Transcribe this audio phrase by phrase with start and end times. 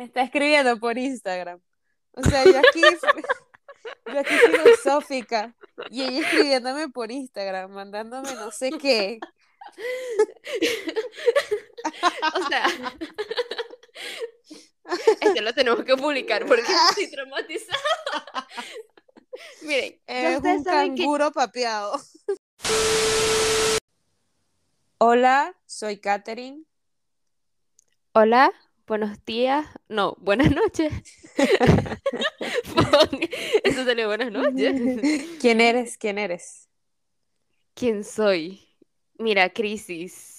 [0.00, 1.60] Me está escribiendo por Instagram.
[2.12, 2.80] O sea, yo aquí,
[4.06, 5.54] yo aquí filosófica
[5.90, 9.20] y ella escribiéndome por Instagram, mandándome no sé qué.
[12.34, 12.66] o sea,
[15.20, 17.78] este lo tenemos que publicar porque estoy traumatizada.
[19.60, 22.00] Miren, es un canguro papeado.
[24.96, 26.64] Hola, soy Katherine.
[28.14, 28.50] Hola,
[28.90, 29.64] buenos días.
[29.88, 30.92] No, buenas noches.
[33.62, 35.00] Eso salió buenas noches.
[35.40, 35.96] ¿Quién eres?
[35.96, 36.68] ¿Quién eres?
[37.74, 38.66] ¿Quién soy?
[39.16, 40.38] Mira, crisis.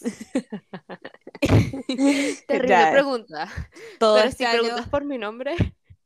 [2.45, 3.49] Terrible pregunta.
[3.97, 5.55] Todo Pero este si preguntas por mi nombre,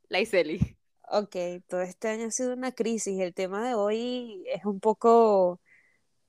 [0.09, 0.77] Laiseli.
[1.09, 1.35] Ok,
[1.67, 3.19] todo este año ha sido una crisis.
[3.19, 5.59] El tema de hoy es un poco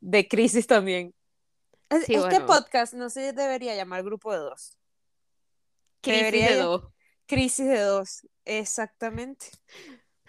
[0.01, 1.13] de crisis también
[1.91, 4.77] este podcast no se debería llamar grupo de dos.
[6.07, 6.83] Crisis de dos.
[7.27, 9.47] Crisis de dos, exactamente.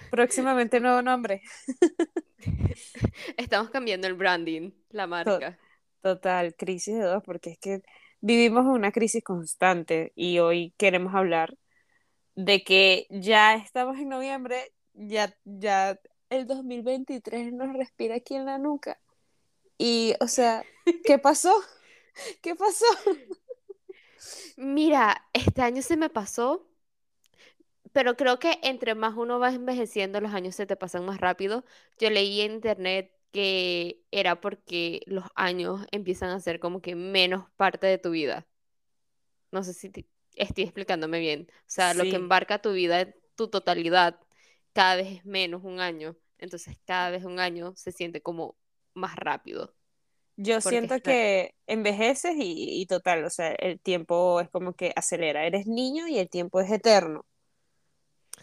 [0.10, 1.42] Próximamente nuevo nombre.
[3.38, 5.60] Estamos cambiando el branding, la marca.
[6.02, 7.82] Total, crisis de dos, porque es que
[8.22, 11.56] vivimos una crisis constante y hoy queremos hablar
[12.36, 18.58] de que ya estamos en noviembre, ya, ya el 2023 nos respira aquí en la
[18.58, 19.00] nuca.
[19.78, 20.64] Y, o sea,
[21.04, 21.54] ¿qué pasó?
[22.42, 22.86] ¿Qué pasó?
[24.58, 26.68] Mira, este año se me pasó,
[27.94, 31.64] pero creo que entre más uno va envejeciendo, los años se te pasan más rápido.
[32.00, 37.50] Yo leí en internet que era porque los años empiezan a ser como que menos
[37.58, 38.48] parte de tu vida.
[39.52, 39.92] No sé si
[40.36, 41.48] estoy explicándome bien.
[41.52, 44.20] O sea, lo que embarca tu vida, tu totalidad,
[44.74, 46.16] cada vez es menos un año.
[46.38, 48.58] Entonces, cada vez un año se siente como
[48.94, 49.76] más rápido.
[50.38, 55.46] Yo siento que envejeces y, total, o sea, el tiempo es como que acelera.
[55.46, 57.26] Eres niño y el tiempo es eterno.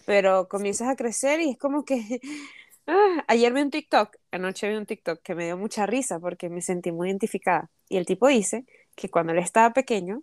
[0.05, 2.21] Pero comienzas a crecer y es como que...
[2.87, 6.51] Ah, ayer vi un TikTok, anoche vi un TikTok que me dio mucha risa porque
[6.51, 7.71] me sentí muy identificada.
[7.89, 10.23] Y el tipo dice que cuando él estaba pequeño,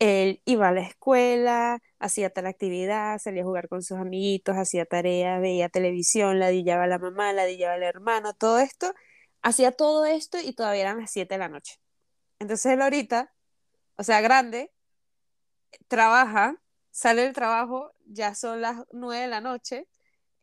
[0.00, 4.84] él iba a la escuela, hacía tal actividad, salía a jugar con sus amiguitos, hacía
[4.84, 8.92] tareas, veía televisión, la dillaba a la mamá, la dillaba al hermano, todo esto
[9.42, 11.78] hacía todo esto y todavía eran las 7 de la noche.
[12.38, 13.32] Entonces él ahorita,
[13.96, 14.72] o sea, grande,
[15.88, 16.56] trabaja,
[16.90, 19.88] sale del trabajo, ya son las 9 de la noche,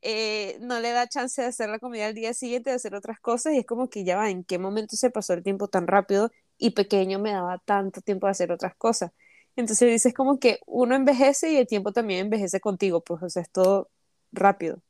[0.01, 3.19] eh, no le da chance de hacer la comida al día siguiente, de hacer otras
[3.19, 5.87] cosas, y es como que ya va, ¿en qué momento se pasó el tiempo tan
[5.87, 9.11] rápido y pequeño me daba tanto tiempo de hacer otras cosas?
[9.55, 13.41] Entonces dices como que uno envejece y el tiempo también envejece contigo, pues, o sea,
[13.43, 13.89] es todo
[14.31, 14.81] rápido.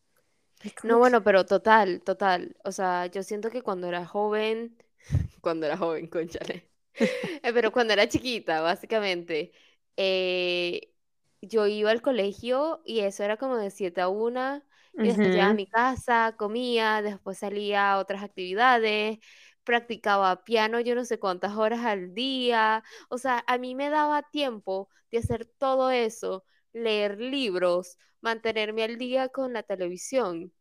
[0.82, 2.56] No, bueno, pero total, total.
[2.64, 4.78] O sea, yo siento que cuando era joven,
[5.42, 6.70] cuando era joven, conchale,
[7.44, 9.52] eh, pero cuando era chiquita, básicamente,
[9.98, 10.94] eh,
[11.42, 14.64] yo iba al colegio y eso era como de 7 a 1,
[15.02, 19.20] y después llegaba a mi casa, comía, después salía a otras actividades,
[19.64, 24.24] practicaba piano yo no sé cuántas horas al día, o sea, a mí me daba
[24.24, 26.44] tiempo de hacer todo eso,
[26.74, 30.54] leer libros, mantenerme al día con la televisión.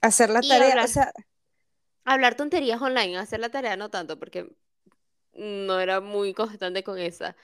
[0.00, 1.12] Hacer la tarea, hablar, o sea...
[2.04, 4.50] Hablar tonterías online, hacer la tarea no tanto, porque
[5.34, 7.36] no era muy constante con esa.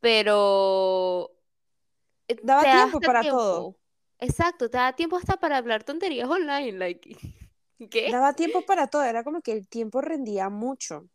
[0.00, 1.32] Pero...
[2.42, 3.76] Daba tiempo para todo.
[4.18, 7.16] Exacto, te da tiempo hasta para hablar tonterías online, like...
[7.90, 8.10] ¿Qué?
[8.10, 11.08] Daba tiempo para todo, era como que el tiempo rendía mucho.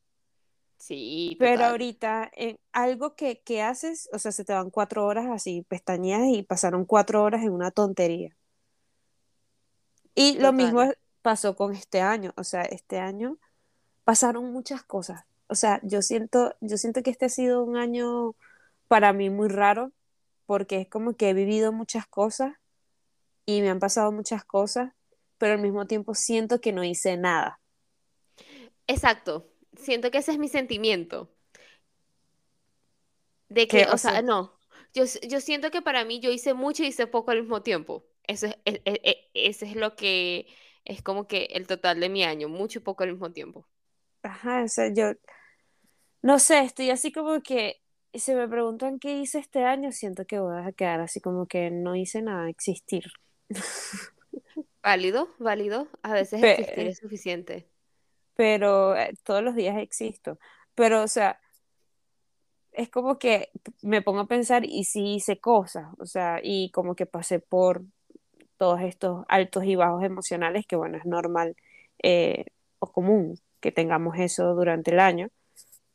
[0.81, 5.27] Sí, Pero ahorita, en algo que, que, haces, o sea, se te van cuatro horas
[5.29, 8.35] así, pestañeas y pasaron cuatro horas en una tontería.
[10.15, 13.37] Y lo mismo pasó con este año, o sea, este año
[14.05, 15.23] pasaron muchas cosas.
[15.45, 18.33] O sea, yo siento, yo siento que este ha sido un año
[18.87, 19.91] para mí muy raro,
[20.47, 22.55] porque es como que he vivido muchas cosas
[23.45, 24.93] y me han pasado muchas cosas,
[25.37, 27.59] pero al mismo tiempo siento que no hice nada.
[28.87, 31.29] Exacto, siento que ese es mi sentimiento.
[33.49, 34.57] De que, o, sea, no,
[34.93, 38.05] yo, yo siento que para mí yo hice mucho y hice poco al mismo tiempo.
[38.23, 40.47] Eso es, e, e, e, ese es lo que
[40.85, 43.67] es como que el total de mi año, mucho y poco al mismo tiempo.
[44.23, 45.13] Ajá, o sea, yo
[46.21, 47.81] no sé, estoy así como que
[48.13, 51.71] si me preguntan qué hice este año, siento que voy a quedar así como que
[51.71, 53.05] no hice nada, existir.
[54.83, 55.87] Válido, válido.
[56.01, 57.70] A veces existir es suficiente
[58.35, 60.39] pero eh, todos los días existo.
[60.75, 61.39] Pero, o sea,
[62.71, 63.49] es como que
[63.81, 67.83] me pongo a pensar y sí hice cosas, o sea, y como que pasé por
[68.57, 71.55] todos estos altos y bajos emocionales, que bueno, es normal
[72.03, 72.45] eh,
[72.79, 75.29] o común que tengamos eso durante el año,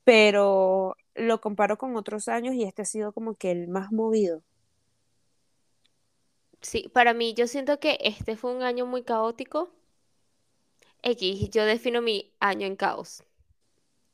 [0.04, 4.42] pero lo comparo con otros años y este ha sido como que el más movido.
[6.60, 9.70] Sí, para mí yo siento que este fue un año muy caótico.
[11.06, 13.22] X, yo defino mi año en caos.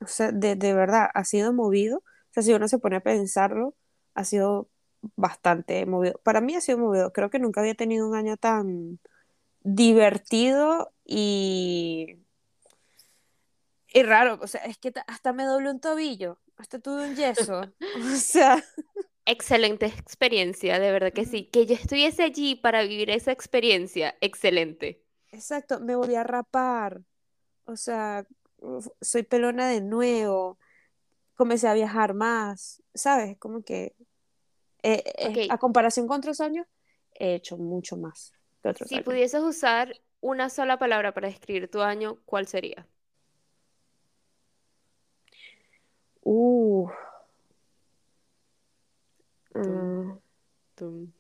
[0.01, 1.99] O sea, de, de verdad, ha sido movido.
[1.99, 3.75] O sea, si uno se pone a pensarlo,
[4.15, 4.69] ha sido
[5.17, 6.21] bastante movido.
[6.25, 7.13] Para mí ha sido movido.
[7.13, 8.99] Creo que nunca había tenido un año tan
[9.63, 12.19] divertido y,
[13.93, 14.39] y raro.
[14.43, 17.63] O sea, es que ta- hasta me doblé un tobillo, hasta tuve un yeso.
[17.95, 18.63] O sea,
[19.25, 21.45] Excelente experiencia, de verdad que sí.
[21.53, 25.02] Que yo estuviese allí para vivir esa experiencia, excelente.
[25.33, 27.03] Exacto, me volví a rapar.
[27.65, 28.27] O sea,
[29.01, 30.59] soy pelona de nuevo.
[31.35, 33.39] Comencé a viajar más, ¿sabes?
[33.39, 33.97] Como que
[34.83, 36.67] eh, eh, a comparación con otros años,
[37.15, 38.33] he hecho mucho más
[38.63, 39.05] que otros si años.
[39.05, 42.87] pudieses usar una sola palabra para describir tu año, ¿cuál sería?
[46.25, 46.89] Uh,
[49.63, 50.19] Tum, mm,
[50.77, 51.13] tum.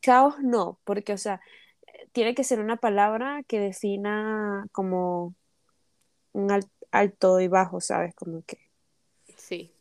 [0.00, 1.40] caos no, porque, o sea,
[2.12, 5.34] tiene que ser una palabra que defina como
[6.32, 8.14] un al- alto y bajo, ¿sabes?
[8.16, 8.58] Como que
[9.36, 9.72] Sí.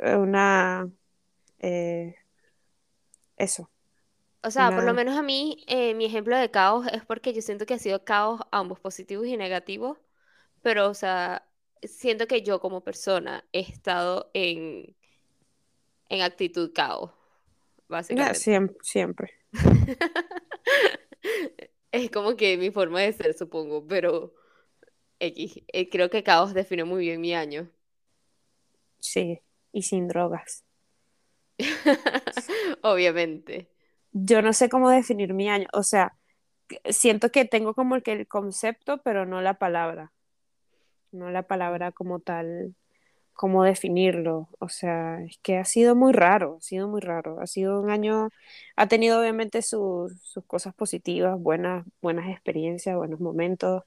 [0.00, 0.88] eh, una,
[1.60, 2.16] eh,
[3.36, 3.70] eso,
[4.42, 7.42] O sea, por lo menos a mí, eh, mi ejemplo de caos es porque yo
[7.42, 9.98] siento que ha sido caos ambos positivos y negativos,
[10.62, 11.48] pero, o sea,
[11.82, 14.96] siento que yo como persona he estado en,
[16.10, 17.12] en actitud caos,
[17.88, 18.34] básicamente.
[18.34, 19.32] siempre, siempre,
[21.92, 24.34] Es como que mi forma de ser, supongo, pero
[25.20, 27.70] X, eh, creo que caos define muy bien mi año.
[29.00, 29.40] sí,
[29.72, 30.64] y sin drogas.
[32.82, 33.68] Obviamente.
[34.12, 36.16] Yo no sé cómo definir mi año, o sea,
[36.90, 40.12] siento que tengo como que el concepto, pero no la palabra,
[41.12, 42.74] no la palabra como tal,
[43.38, 44.50] cómo definirlo.
[44.60, 47.40] O sea, es que ha sido muy raro, ha sido muy raro.
[47.40, 48.30] Ha sido un año,
[48.76, 53.84] ha tenido obviamente sus, sus cosas positivas, buenas, buenas experiencias, buenos momentos.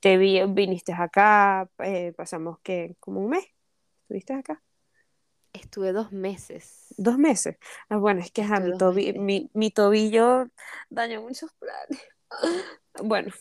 [0.00, 3.46] Te vi, viniste acá, eh, pasamos que como un mes,
[4.04, 4.62] estuviste acá,
[5.52, 6.96] Estuve dos meses.
[6.96, 7.56] dos meses.
[7.88, 10.48] Ah, bueno, es que ajá, mi, tobi- mi, mi tobillo
[10.90, 12.00] dañó muchos planes.
[13.02, 13.32] Bueno,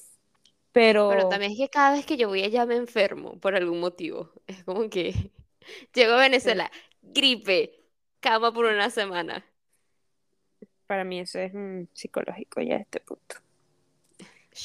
[1.07, 3.79] Bueno, pero también es que cada vez que yo voy allá me enfermo por algún
[3.79, 4.31] motivo.
[4.47, 5.31] Es como que
[5.93, 6.71] llego a sí, Venezuela,
[7.01, 7.73] gripe,
[8.19, 9.45] cama por una semana.
[10.85, 13.37] para mí eso es mm, psicológico ya a este punto.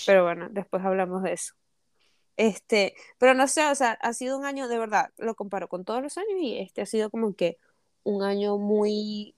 [0.05, 1.55] Pero bueno, después hablamos de eso.
[2.37, 5.85] Este, pero no sé, o sea, ha sido un año de verdad, lo comparo con
[5.85, 7.59] todos los años y este ha sido como que
[8.05, 9.37] un año muy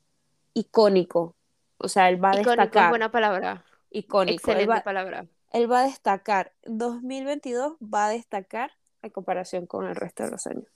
[0.55, 1.37] icónico.
[1.79, 3.65] O sea, él va a Icónico es destacar, buena palabra.
[3.91, 5.27] icónico, él Excelente va, palabra.
[5.53, 8.73] él va a destacar, 2022 va a destacar
[9.03, 10.69] en comparación con el resto de los años.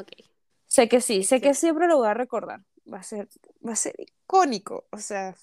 [0.00, 0.12] Ok,
[0.66, 2.60] Sé que sí, sé que siempre lo voy a recordar,
[2.92, 3.28] va a ser,
[3.66, 5.34] va a ser icónico, o sea,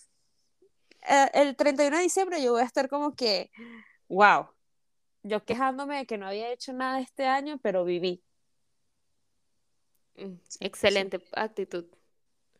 [1.07, 3.51] eh, el 31 de diciembre yo voy a estar como que,
[4.07, 4.47] wow,
[5.23, 8.23] yo quejándome de que no había hecho nada este año, pero viví.
[10.15, 11.85] Mm, Sí, Excelente actitud.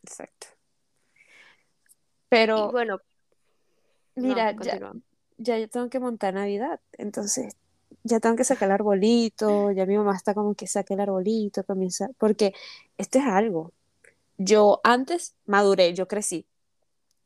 [0.04, 0.48] exacto.
[0.50, 0.54] Y
[2.30, 3.00] Pero bueno,
[4.16, 4.94] no, mira, ya,
[5.38, 7.56] ya yo tengo que montar Navidad, entonces
[8.08, 11.64] ya tengo que sacar el arbolito, ya mi mamá está como que saque el arbolito,
[11.64, 12.54] comienza, porque
[12.98, 13.74] esto es algo.
[14.38, 16.46] Yo antes maduré, yo crecí,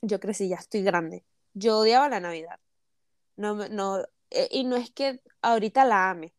[0.00, 1.24] yo crecí, ya estoy grande.
[1.54, 2.58] Yo odiaba la Navidad.
[3.36, 6.32] No, no, eh, y no es que ahorita la ame.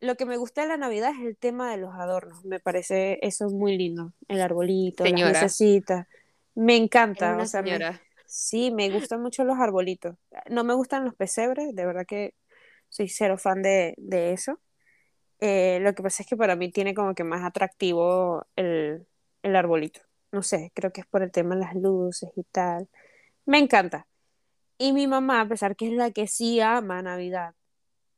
[0.00, 2.44] Lo que me gusta de la Navidad es el tema de los adornos.
[2.44, 4.12] Me parece eso muy lindo.
[4.28, 6.06] El arbolito, las Señora, lucecitas.
[6.54, 7.78] Me encanta, o sea, me,
[8.26, 10.16] sí, me gustan mucho los arbolitos.
[10.50, 12.34] No me gustan los pesebres, de verdad que
[12.94, 14.60] soy cero fan de, de eso.
[15.40, 19.04] Eh, lo que pasa es que para mí tiene como que más atractivo el,
[19.42, 20.00] el arbolito.
[20.30, 22.88] No sé, creo que es por el tema de las luces y tal.
[23.46, 24.06] Me encanta.
[24.78, 27.54] Y mi mamá, a pesar que es la que sí ama Navidad,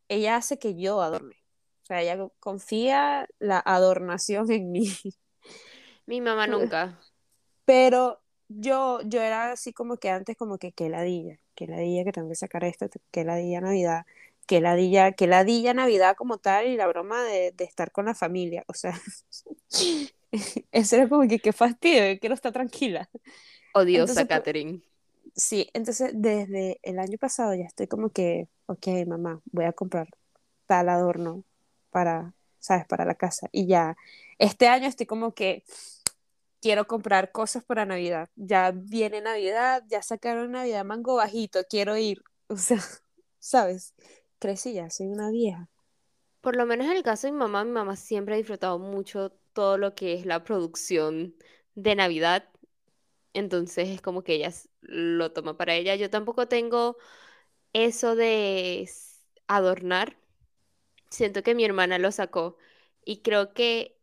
[0.09, 1.37] ella hace que yo adorne.
[1.85, 4.89] O sea, ella confía la adornación en mí.
[6.07, 7.01] Mi mamá nunca.
[7.65, 12.13] Pero yo, yo era así como que antes, como que qué ladilla, qué ladilla que
[12.13, 14.05] tengo que sacar esto, qué ladilla Navidad,
[14.47, 18.65] qué ladilla, ladilla Navidad como tal y la broma de, de estar con la familia.
[18.69, 19.01] O sea,
[20.73, 23.09] eso era como que qué fastidio, quiero estar tranquila.
[23.75, 24.83] Odiosa Entonces, Catherine.
[25.35, 30.09] sí, entonces desde el año pasado ya estoy como que, ok, mamá, voy a comprar
[30.67, 31.45] tal adorno
[31.91, 32.87] para, ¿sabes?
[32.87, 33.49] Para la casa.
[33.53, 33.97] Y ya,
[34.39, 35.65] este año estoy como que
[36.61, 38.31] quiero comprar cosas para Navidad.
[38.37, 42.23] Ya viene Navidad, ya sacaron Navidad Mango Bajito, quiero ir.
[42.49, 42.79] O sea,
[43.39, 43.95] ¿sabes?
[44.39, 45.69] Crecí ya, soy una vieja.
[46.41, 49.31] Por lo menos en el caso de mi mamá, mi mamá siempre ha disfrutado mucho
[49.53, 51.35] todo lo que es la producción
[51.75, 52.49] de Navidad.
[53.35, 54.53] Entonces es como que ella
[54.83, 55.97] lo toma para ella.
[55.97, 56.97] Yo tampoco tengo
[57.73, 58.89] eso de
[59.49, 60.19] adornar.
[61.11, 62.57] Siento que mi hermana lo sacó.
[63.05, 63.99] Y creo que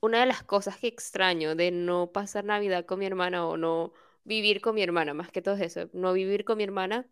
[0.00, 3.92] una de las cosas que extraño de no pasar Navidad con mi hermana o no
[4.24, 7.08] vivir con mi hermana, más que todo eso, no vivir con mi hermana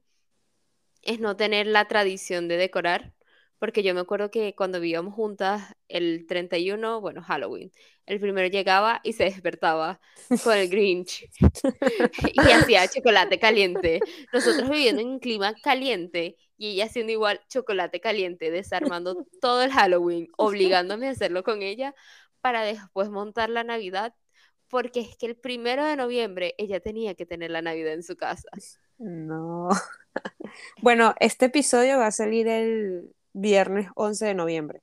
[1.03, 3.13] es no tener la tradición de decorar,
[3.59, 7.71] porque yo me acuerdo que cuando vivíamos juntas el 31, bueno, Halloween,
[8.07, 10.01] el primero llegaba y se despertaba
[10.43, 11.29] con el Grinch
[12.33, 14.01] y hacía chocolate caliente.
[14.33, 19.71] Nosotros viviendo en un clima caliente y ella haciendo igual chocolate caliente, desarmando todo el
[19.71, 21.95] Halloween, obligándome a hacerlo con ella
[22.41, 24.15] para después montar la Navidad,
[24.69, 28.17] porque es que el primero de noviembre ella tenía que tener la Navidad en su
[28.17, 28.49] casa.
[28.99, 29.69] No.
[30.83, 34.83] Bueno, este episodio va a salir el viernes 11 de noviembre.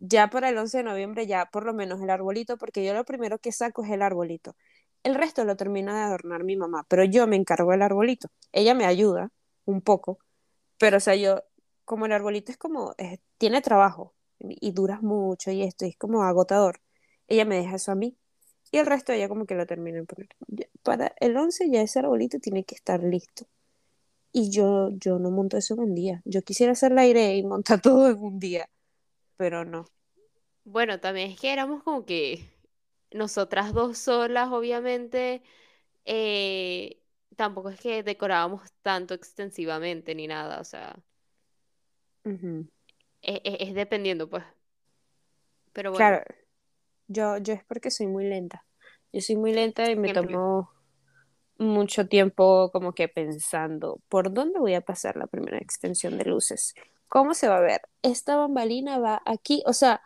[0.00, 3.04] Ya para el 11 de noviembre ya por lo menos el arbolito, porque yo lo
[3.04, 4.56] primero que saco es el arbolito.
[5.02, 8.28] El resto lo termina de adornar mi mamá, pero yo me encargo del arbolito.
[8.52, 9.30] Ella me ayuda
[9.64, 10.18] un poco,
[10.78, 11.42] pero o sea, yo,
[11.84, 12.94] como el arbolito es como,
[13.38, 16.80] tiene trabajo y, duras mucho y esto es como agotador,
[17.28, 18.16] ella me deja eso a mí
[18.72, 20.28] y el resto ella como que lo termina de poner.
[20.82, 23.46] Para el 11 ya ese arbolito tiene que estar listo.
[24.32, 26.22] Y yo, yo no monto eso en un día.
[26.24, 28.68] Yo quisiera hacer la aire y montar todo en un día,
[29.36, 29.86] pero no.
[30.64, 32.50] Bueno, también es que éramos como que
[33.12, 35.42] nosotras dos solas, obviamente,
[36.06, 37.02] eh,
[37.36, 40.96] tampoco es que decorábamos tanto extensivamente ni nada, o sea,
[43.22, 44.44] e- e- es, dependiendo, pues.
[45.72, 46.22] Pero bueno, Claro,
[47.08, 48.66] yo, yo es porque soy muy lenta.
[49.12, 50.42] Yo soy muy lenta y me siempre.
[50.50, 50.70] tomo
[51.60, 56.74] mucho tiempo como que pensando, ¿por dónde voy a pasar la primera extensión de luces?
[57.08, 57.82] ¿Cómo se va a ver?
[58.02, 60.02] Esta bambalina va aquí, o sea,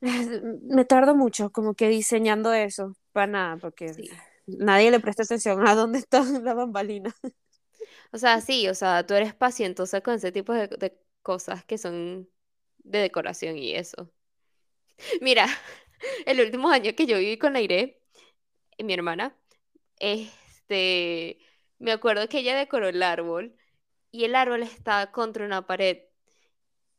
[0.62, 4.08] me tardo mucho como que diseñando eso, para nada, porque Sí.
[4.46, 7.14] nadie le presta atención a dónde está la bambalina.
[8.12, 11.78] O sea, sí, o sea, tú eres pacientosa con ese tipo de, de cosas que
[11.78, 12.28] son
[12.78, 14.12] de decoración y eso.
[15.20, 15.46] Mira,
[16.26, 18.00] el último año que yo viví con Aire,
[18.78, 19.36] mi hermana,
[20.02, 21.38] este,
[21.78, 23.56] me acuerdo que ella decoró el árbol
[24.10, 25.98] y el árbol estaba contra una pared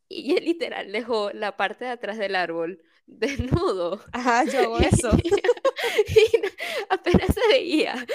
[0.10, 4.86] y él literal dejó la parte de atrás del árbol desnudo Ajá, yo hago y,
[4.86, 5.12] eso.
[5.24, 6.41] y
[6.89, 8.07] apenas se veía.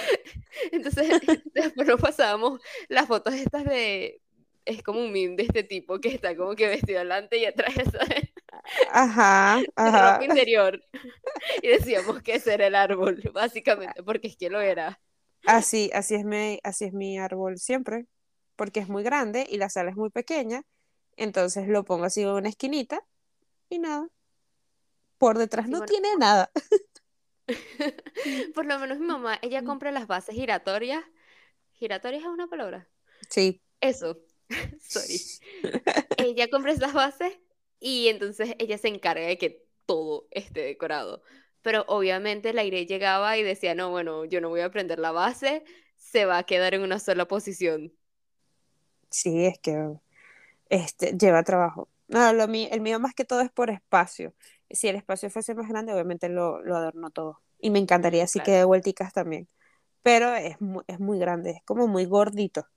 [0.71, 1.21] Entonces,
[1.53, 4.21] después nos pasábamos las fotos estas de,
[4.69, 7.73] es como un meme de este tipo que está como que vestido adelante y atrás
[7.91, 8.31] ¿sabes?
[8.91, 10.13] Ajá, ajá.
[10.13, 10.81] ropa interior
[11.61, 14.99] y decíamos que ese era el árbol, básicamente, porque es que lo era.
[15.45, 18.05] Así, así es mi, así es mi árbol siempre,
[18.55, 20.63] porque es muy grande y la sala es muy pequeña,
[21.17, 23.01] entonces lo pongo así en una esquinita
[23.69, 24.07] y nada.
[25.17, 26.51] Por detrás no bueno, tiene nada.
[28.55, 31.03] por lo menos mi mamá, ella compra las bases giratorias.
[31.73, 32.87] ¿Giratorias es una palabra?
[33.29, 33.61] Sí.
[33.81, 34.17] Eso,
[34.79, 35.23] sorry.
[36.17, 37.39] Ella compra esas bases
[37.79, 41.23] y entonces ella se encarga de que todo esté decorado.
[41.61, 45.11] Pero obviamente la aire llegaba y decía, no, bueno, yo no voy a prender la
[45.11, 45.63] base,
[45.97, 47.93] se va a quedar en una sola posición.
[49.09, 49.95] Sí, es que
[50.69, 51.89] este, lleva trabajo.
[52.07, 54.35] No, lo mío, el mío más que todo es por espacio.
[54.69, 57.41] Si el espacio fuese más grande, obviamente lo, lo adorno todo.
[57.59, 58.53] Y me encantaría así que Claro.
[58.53, 59.47] de vuelticas también.
[60.03, 62.67] Pero es, mu- es muy grande, es como muy gordito.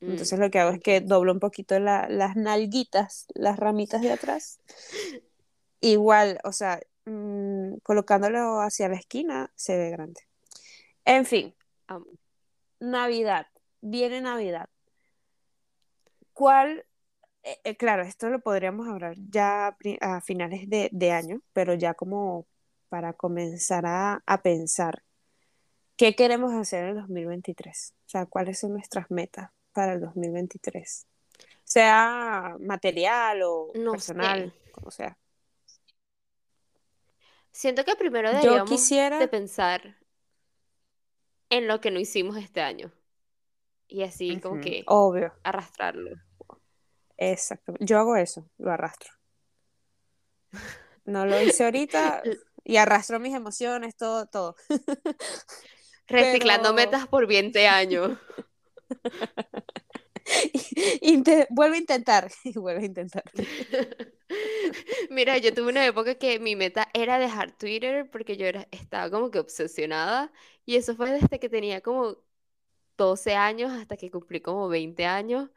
[0.00, 4.02] Mm, Entonces lo que hago es que doblo un poquito la- las nalguitas, las ramitas
[4.02, 4.60] de atrás.
[5.80, 10.20] Igual, o sea, mm, colocándolo hacia la esquina se ve grande.
[11.04, 11.54] En fin,
[12.80, 13.46] Navidad.
[13.80, 14.68] Viene Navidad.
[16.32, 16.84] ¿Cuál?
[17.42, 21.92] eh, eh, claro, esto lo podríamos hablar ya a finales de, de año, pero ya
[21.94, 22.46] como
[22.88, 25.02] para comenzar a, a pensar
[25.96, 27.94] qué queremos hacer en el 2023.
[28.06, 31.06] O sea, cuáles son nuestras metas para el 2023.
[31.64, 34.14] Sea material o No sé.
[34.20, 35.18] personal, como sea.
[37.52, 39.96] Siento que primero Yo deberíamos de quisiera, pensar
[41.50, 42.92] en lo que no hicimos este año
[43.88, 46.20] y así como ujú, que obvio, arrastrarlo.
[47.16, 47.74] exacto.
[47.80, 49.10] Yo hago eso, lo arrastro.
[51.04, 52.22] No lo hice ahorita
[52.64, 54.56] y arrastro mis emociones, todo, todo.
[56.08, 58.12] Reciclando Pero metas por 20 años.
[61.50, 63.24] vuelvo a intentar y vuelvo a intentar.
[65.10, 69.10] Mira, yo tuve una época que mi meta era dejar Twitter porque yo era, estaba
[69.10, 70.32] como que obsesionada
[70.64, 72.16] y eso fue desde que tenía como
[72.96, 75.50] 12 años hasta que cumplí como 20 años.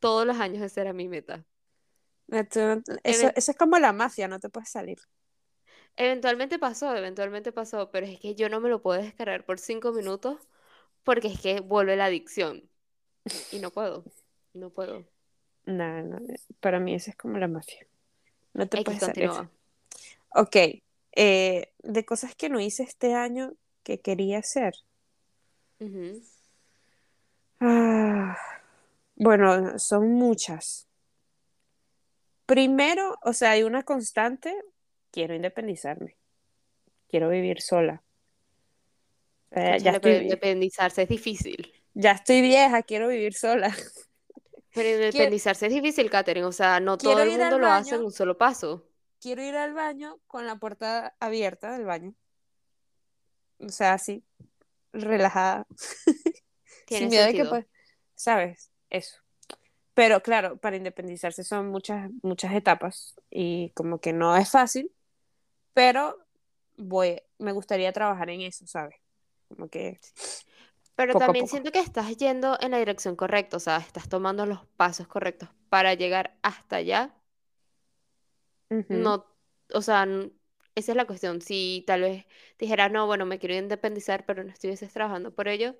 [0.00, 1.44] Todos los años esa era mi meta.
[2.28, 4.98] Eso, eso es como la mafia, no te puedes salir.
[5.96, 9.92] Eventualmente pasó, eventualmente pasó, pero es que yo no me lo puedo descargar por cinco
[9.92, 10.38] minutos
[11.04, 12.68] porque es que vuelve la adicción.
[13.52, 14.04] Y no puedo,
[14.54, 15.04] no puedo.
[15.66, 16.18] No, no,
[16.60, 17.86] para mí eso es como la mafia.
[18.54, 19.34] No te X puedes hacer eso.
[19.34, 19.50] continúa.
[20.34, 20.56] Ok,
[21.16, 24.74] eh, de cosas que no hice este año que quería hacer.
[27.60, 28.36] Ah,
[29.16, 30.86] bueno, son muchas.
[32.46, 34.54] Primero, o sea, hay una constante,
[35.10, 36.16] quiero independizarme,
[37.08, 38.02] quiero vivir sola.
[39.50, 41.72] Eh, ya estoy, independizarse es difícil.
[41.94, 43.68] ya estoy vieja, quiero vivir sola.
[44.74, 46.46] Pero Quiero, independizarse es difícil, Katherine.
[46.46, 48.86] O sea, no todo quiero el ir al mundo lo hace en un solo paso.
[49.20, 52.14] quiero ir al baño con la puerta abierta del baño.
[53.58, 54.24] O sea, así,
[54.92, 55.66] relajada,
[56.88, 57.64] sin miedo de que, sentido.
[58.14, 58.70] ¿sabes?
[58.90, 59.16] Eso.
[59.94, 64.92] Pero claro, para independizarse son muchas, muchas etapas y como que no es fácil,
[65.74, 66.24] pero
[66.76, 68.94] voy, me gustaría trabajar en eso, ¿sabes?
[69.48, 69.98] Como que
[70.96, 73.56] Pero poco también siento que estás yendo en la dirección correcta.
[73.56, 77.14] O sea, estás tomando los pasos correctos para llegar hasta allá.
[78.88, 79.26] No,
[79.74, 80.06] o sea,
[80.74, 81.40] esa es la cuestión.
[81.42, 82.26] Si tal vez
[82.58, 85.76] dijera, no, bueno, me quiero independizar, pero no estuvieses trabajando por ello,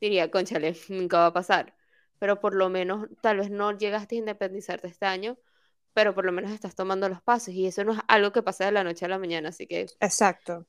[0.00, 1.74] diría, cónchale, nunca va a pasar.
[2.18, 5.38] Pero por lo menos, tal vez no llegaste a independizarte este año,
[5.92, 7.54] pero por lo menos estás tomando los pasos.
[7.54, 9.48] Y eso no es algo que pasa de la noche a la mañana.
[9.50, 10.66] Así que, Exacto.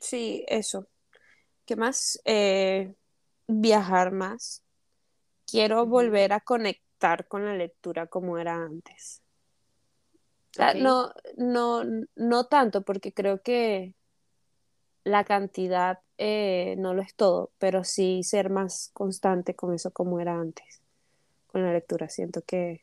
[0.00, 0.86] Sí, eso.
[1.64, 2.20] ¿Qué más?
[2.24, 2.94] Eh,
[3.46, 4.62] viajar más.
[5.46, 9.22] Quiero volver a conectar con la lectura como era antes.
[10.58, 11.82] Ok, no, no,
[12.14, 13.94] no tanto, porque creo que
[15.04, 20.18] la cantidad eh, no lo es todo, pero sí ser más constante con eso como
[20.18, 20.80] era antes,
[21.46, 22.08] con la lectura.
[22.08, 22.82] Siento que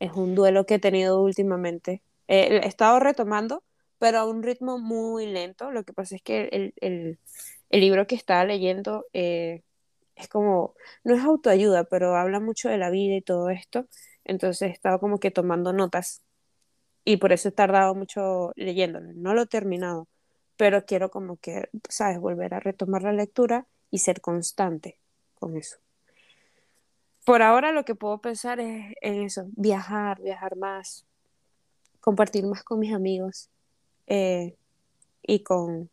[0.00, 2.02] es un duelo que he tenido últimamente.
[2.26, 3.62] Eh, he estado retomando,
[3.98, 5.70] pero a un ritmo muy lento.
[5.72, 7.18] Lo que pasa es que el, el-
[7.70, 9.62] el libro que estaba leyendo eh,
[10.16, 10.74] es como,
[11.04, 13.86] no es autoayuda, pero habla mucho de la vida y todo esto.
[14.24, 16.22] Entonces he estado como que tomando notas
[17.04, 19.12] y por eso he tardado mucho leyéndolo.
[19.14, 20.08] No lo he terminado,
[20.56, 22.18] pero quiero como que, ¿sabes?
[22.20, 25.00] Volver a retomar la lectura y ser constante
[25.34, 25.78] con eso.
[27.24, 31.06] Por ahora lo que puedo pensar es en eso, viajar, viajar más,
[32.00, 33.50] compartir más con mis amigos
[34.08, 34.56] eh,
[35.22, 35.90] y con,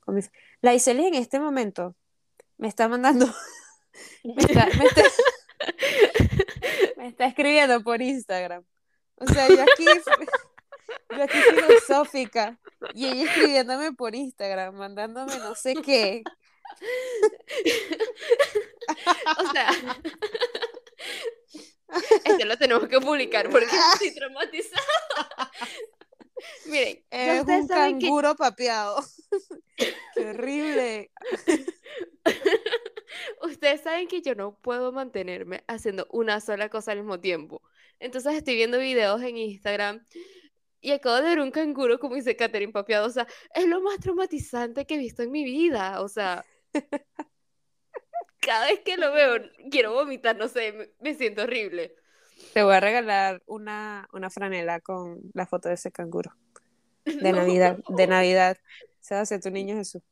[0.00, 0.30] con mis...
[0.60, 1.96] La Iseli en este momento
[2.58, 3.26] me está mandando,
[6.96, 8.64] me está, escribiendo por Instagram.
[9.16, 9.84] O sea, yo aquí,
[11.16, 12.58] yo aquí filosófica
[12.94, 16.22] y ella escribiéndome por Instagram, mandándome no sé qué.
[19.38, 19.70] O sea,
[22.24, 24.82] este lo tenemos que publicar porque estoy traumatizada.
[26.66, 29.02] Miren, Es un saben que canguro papeado.
[29.76, 31.10] Qué horrible.
[33.42, 37.62] ustedes saben que yo no puedo mantenerme haciendo una sola cosa al mismo tiempo.
[37.98, 40.06] Entonces estoy viendo videos en Instagram
[40.80, 43.06] y acabo de ver un canguro, como dice Catherine Papeado.
[43.06, 46.02] O sea, es lo más traumatizante que he visto en mi vida.
[46.02, 46.44] O sea,
[48.40, 51.94] cada vez que lo veo quiero vomitar, no sé, me, me siento horrible.
[52.52, 56.32] Te voy a regalar una, una franela con la foto de ese canguro.
[57.04, 58.56] De No, Navidad, de Navidad.
[59.00, 60.02] Se va a hacer tu niño Jesús.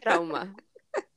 [0.00, 0.54] trauma,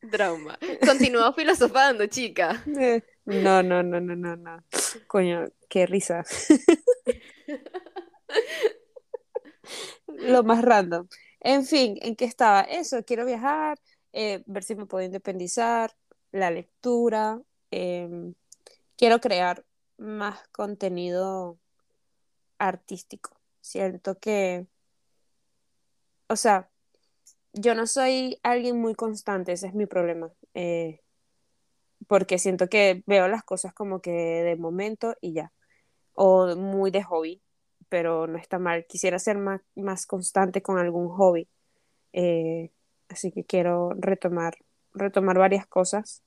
[0.10, 0.58] trauma.
[0.86, 2.64] Continúa filosofando, chica.
[2.80, 4.64] Eh, No, no, no, no, no, no.
[5.08, 6.24] Coño, qué risa.
[10.08, 11.08] Lo más random.
[11.40, 12.62] En fin, ¿en qué estaba?
[12.62, 13.80] Eso, quiero viajar,
[14.14, 15.92] eh, ver si me puedo independizar,
[16.32, 18.34] la lectura, em,
[19.02, 19.66] quiero crear
[19.98, 21.58] más contenido
[22.60, 23.36] artístico.
[23.60, 24.68] Siento que,
[26.28, 26.70] o sea,
[27.54, 30.32] yo no soy alguien muy constante, ese es mi problema.
[30.54, 31.02] eh,
[32.08, 35.52] porque siento que veo las cosas como que de momento y ya,
[36.14, 37.42] o muy de hobby,
[37.90, 38.86] pero no está mal.
[38.88, 41.50] Quisiera ser más, más constante con algún hobby,
[42.14, 42.72] eh,
[43.10, 44.58] así que quiero retomar,
[44.94, 46.24] retomar varias cosas.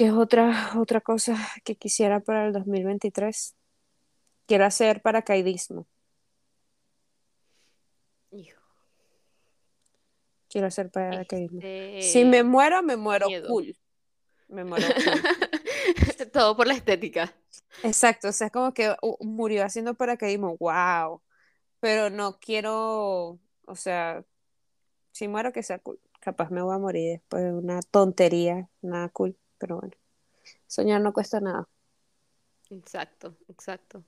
[0.00, 3.54] ¿Qué es otra, otra cosa que quisiera para el 2023?
[4.46, 5.86] Quiero hacer paracaidismo.
[8.30, 8.62] Hijo,
[10.48, 11.60] Quiero hacer paracaidismo.
[11.60, 13.48] Si me este, muero, me muero miedo.
[13.48, 13.76] cool.
[14.48, 16.30] Me muero cool.
[16.32, 17.34] Todo por la estética.
[17.82, 21.20] Exacto, o sea, es como que murió haciendo paracaidismo, wow.
[21.78, 24.24] Pero no quiero, o sea,
[25.12, 26.00] si muero que sea cool.
[26.20, 29.94] Capaz me voy a morir después de una tontería, nada cool, pero bueno.
[30.66, 31.68] Soñar no cuesta nada.
[32.70, 34.04] Exacto, exacto.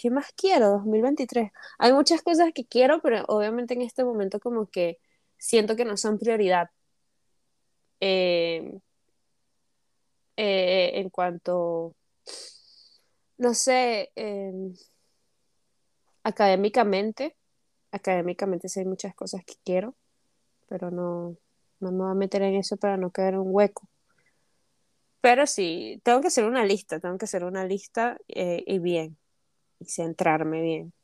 [0.00, 1.52] ¿qué más quiero 2023?
[1.78, 4.98] Hay muchas cosas que quiero, pero obviamente en este momento como que
[5.36, 6.70] siento que no son prioridad.
[8.00, 8.80] Eh,
[10.38, 11.94] eh, en cuanto,
[13.36, 14.74] no sé, em,
[16.24, 17.36] académicamente,
[17.92, 19.94] académicamente sí hay muchas cosas que quiero,
[20.68, 21.36] pero no,
[21.80, 23.86] no me voy a meter en eso para no caer en un hueco.
[25.20, 29.18] Pero sí, tengo que hacer una lista, tengo que hacer una lista eh, y bien,
[29.80, 30.94] y centrarme bien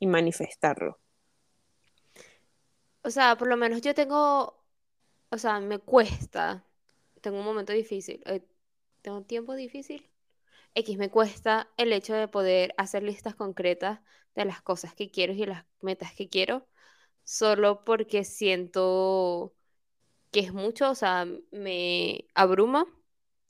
[0.00, 1.00] y manifestarlo.
[3.02, 4.64] O sea, por lo menos yo tengo,
[5.30, 6.66] o sea, me cuesta,
[7.22, 8.46] tengo un momento difícil, eh,
[9.02, 10.10] tengo un tiempo difícil.
[10.74, 14.00] X me cuesta el hecho de poder hacer listas concretas
[14.36, 16.68] de las cosas que quiero y las metas que quiero,
[17.24, 19.54] solo porque siento
[20.32, 22.86] que es mucho, o sea, me abruma.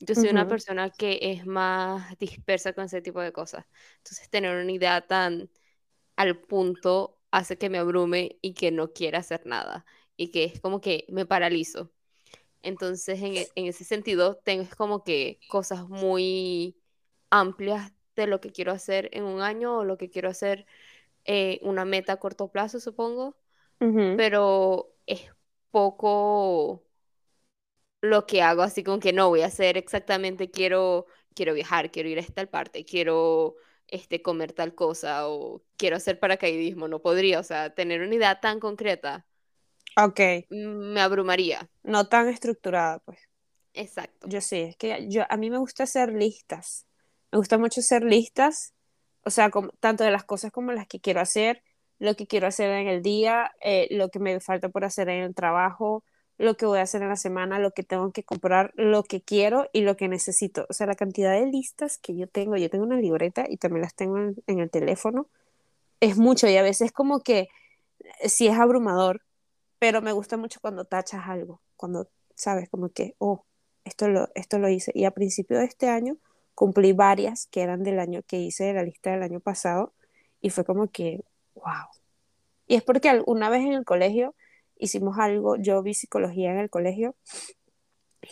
[0.01, 3.67] Yo soy una persona que es más dispersa con ese tipo de cosas.
[3.99, 5.51] Entonces, tener una idea tan
[6.17, 9.87] al punto hace que me abrume y que no quiera hacer nada.
[10.17, 11.93] Y que es como que me paralizo.
[12.63, 16.77] Entonces, en, e- en ese sentido, tengo como que cosas muy
[17.31, 20.67] amplias de lo que quiero hacer en un año o lo que quiero hacer,
[21.27, 23.37] eh, una meta a corto plazo, supongo,
[24.15, 25.31] pero es
[25.73, 26.86] poco
[28.07, 32.09] lo que hago, así como que no voy a hacer exactamente, quiero, quiero viajar, quiero
[32.09, 33.57] ir a esta parte, quiero
[33.88, 38.40] este, comer tal cosa o quiero hacer paracaidismo, no podría, o sea, tener una idea
[38.40, 39.27] tan concreta
[39.97, 41.71] Ok, me abrumaría.
[41.85, 43.19] no tan estructurada, pues.
[43.75, 44.29] Exacto.
[44.29, 46.87] Yo sé, es que yo, a mí me gusta hacer listas.
[47.33, 48.75] Me gusta mucho hacer listas,
[49.25, 51.62] o sea, como- tanto de las cosas como las que quiero hacer,
[51.99, 55.23] lo que quiero hacer en el día, eh, lo que me falta por hacer en
[55.25, 56.05] el trabajo,
[56.38, 59.22] lo que voy a hacer en la semana, lo que tengo que comprar, lo que
[59.22, 60.66] quiero y lo que necesito.
[60.68, 63.83] O sea, la cantidad de listas que yo tengo, yo tengo una libreta y también
[63.83, 65.29] las tengo en, el teléfono,
[66.01, 67.49] es mucho y a veces como que
[68.20, 69.22] eh, sí es abrumador
[69.79, 73.44] pero me gusta mucho cuando tachas algo, cuando sabes como que, oh,
[73.85, 74.92] esto lo, esto lo hice.
[74.94, 76.16] Y a principio de este año
[76.55, 79.92] cumplí varias que eran del año que hice de la lista del año pasado
[80.40, 81.22] y fue como que,
[81.55, 81.87] wow.
[82.66, 84.35] Y es porque alguna vez en el colegio
[84.79, 87.15] hicimos algo, yo vi psicología en el colegio,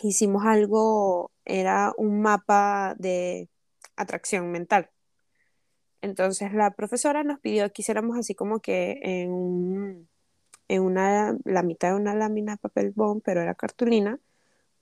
[0.01, 3.49] hicimos algo, era un mapa de
[3.95, 4.89] atracción mental.
[6.01, 10.07] Entonces la profesora nos pidió que hiciéramos así como que en
[10.67, 14.19] en una, la mitad de una lámina de papel bond, pero era cartulina,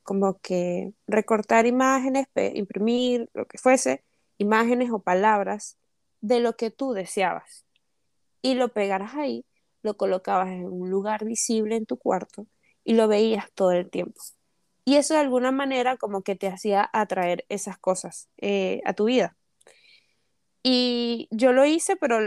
[0.04, 4.04] como que recortar imágenes, imprimir, lo que fuese,
[4.38, 5.78] imágenes o palabras
[6.22, 7.66] de lo que tú deseabas.
[8.42, 9.46] Y lo pegaras ahí,
[9.84, 12.48] lo colocabas en un lugar visible en tu cuarto
[12.84, 14.22] y lo veías todo el tiempo.
[14.86, 19.06] Y eso de alguna manera como que te hacía atraer esas cosas eh, a tu
[19.06, 19.38] vida.
[20.64, 22.20] Y yo lo hice, pero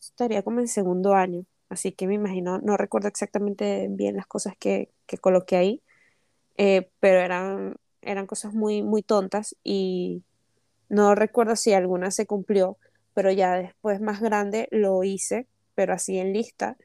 [0.00, 4.54] estaría como en segundo año, así que me imagino, no recuerdo exactamente bien las cosas
[4.58, 5.82] que, que coloqué ahí,
[6.56, 10.22] eh, pero eran, eran cosas muy, muy tontas y
[10.88, 12.78] no recuerdo si alguna se cumplió,
[13.14, 16.76] pero ya después más grande lo hice, pero así en lista,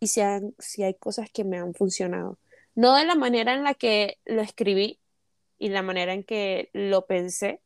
[0.00, 2.38] y si, han- si hay cosas que me han funcionado.
[2.74, 5.00] No de la manera en la que lo escribí
[5.58, 7.60] y la manera en que lo pensé,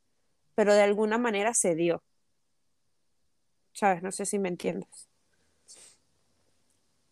[0.55, 2.03] pero de alguna manera se dio.
[3.73, 4.03] ¿sabes?
[4.03, 5.09] No sé si me entiendes.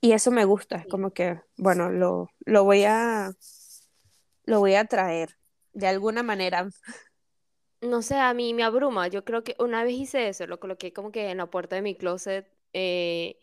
[0.00, 3.32] Y eso me gusta, es como que, bueno, lo, lo voy a,
[4.44, 5.36] lo voy a traer
[5.72, 6.68] de alguna manera.
[7.80, 9.08] No sé, a mí me abruma.
[9.08, 11.82] Yo creo que una vez hice eso, lo coloqué como que en la puerta de
[11.82, 12.48] mi closet.
[12.72, 13.38] eh,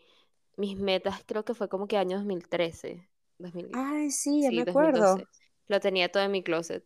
[0.56, 4.62] mis metas creo que fue como que año 2013, 2000, Ay, sí, ya me sí,
[4.62, 5.24] acuerdo.
[5.24, 5.28] 2012.
[5.68, 6.84] Lo tenía todo en mi closet.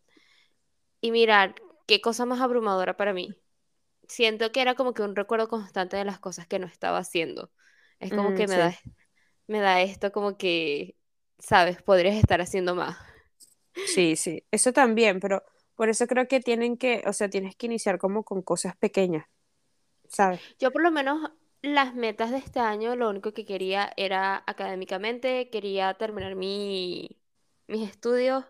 [1.01, 1.55] Y mirar,
[1.87, 3.35] qué cosa más abrumadora para mí.
[4.07, 7.51] Siento que era como que un recuerdo constante de las cosas que no estaba haciendo.
[7.99, 8.73] Es como Mm, que me da,
[9.47, 10.97] me da esto como que,
[11.39, 12.97] sabes, podrías estar haciendo más.
[13.83, 15.43] sí, sí, eso también, pero
[15.75, 19.25] por eso creo que tienen que, o sea, tienes que iniciar como con cosas pequeñas,
[20.09, 20.41] ¿sabes?
[20.59, 25.49] yo por lo menos las metas de este año, lo único que quería era académicamente,
[25.49, 27.19] quería terminar mi,
[27.67, 28.45] mis estudios,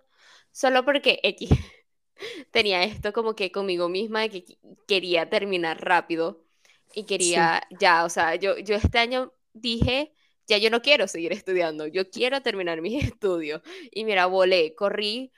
[0.51, 1.49] solo porque X
[2.51, 4.45] tenía esto como que conmigo misma de que
[4.87, 6.45] quería terminar rápido
[6.93, 10.13] y Sí, quería ya, o sea, yo, yo este año dije,
[10.47, 13.61] ya yo no quiero seguir estudiando, yo quiero terminar mis estudios.
[13.91, 15.31] Y mira, volé, corrí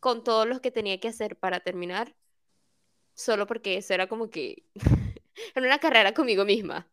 [0.00, 2.14] con todo lo que tenía que hacer para terminar,
[3.14, 4.64] solo porque eso era como que
[5.54, 6.90] en una carrera conmigo misma,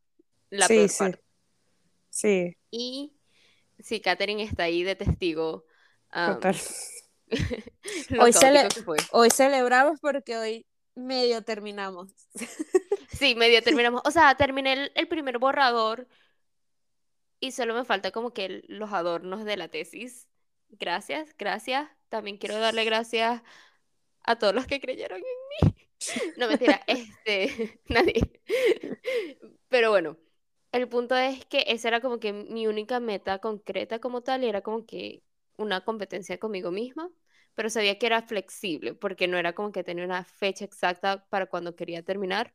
[0.49, 1.19] la sí, sí, parte.
[2.10, 3.13] sí, Y
[3.79, 5.65] si Katherine está ahí de testigo,
[6.25, 6.55] total.
[8.10, 8.67] lo Hoy, cele-
[9.29, 12.12] celebramos porque hoy medio terminamos.
[13.10, 14.01] Sí, medio terminamos.
[14.05, 16.07] O sea, terminé el, el primer borrador
[17.39, 20.27] y solo me falta como que el- los adornos de la tesis.
[20.69, 21.89] Gracias, gracias.
[22.10, 23.41] También quiero darle gracias
[24.23, 25.87] a todos los que creyeron en mí.
[26.36, 28.21] No, mentira, este, nadie.
[29.69, 30.17] Pero bueno,
[30.71, 34.47] el punto es que esa era como que mi única meta concreta como tal, y
[34.47, 35.23] era como que
[35.57, 37.10] una competencia conmigo misma,
[37.55, 41.47] pero sabía que era flexible, porque no era como que tenía una fecha exacta para
[41.47, 42.53] cuando quería terminar.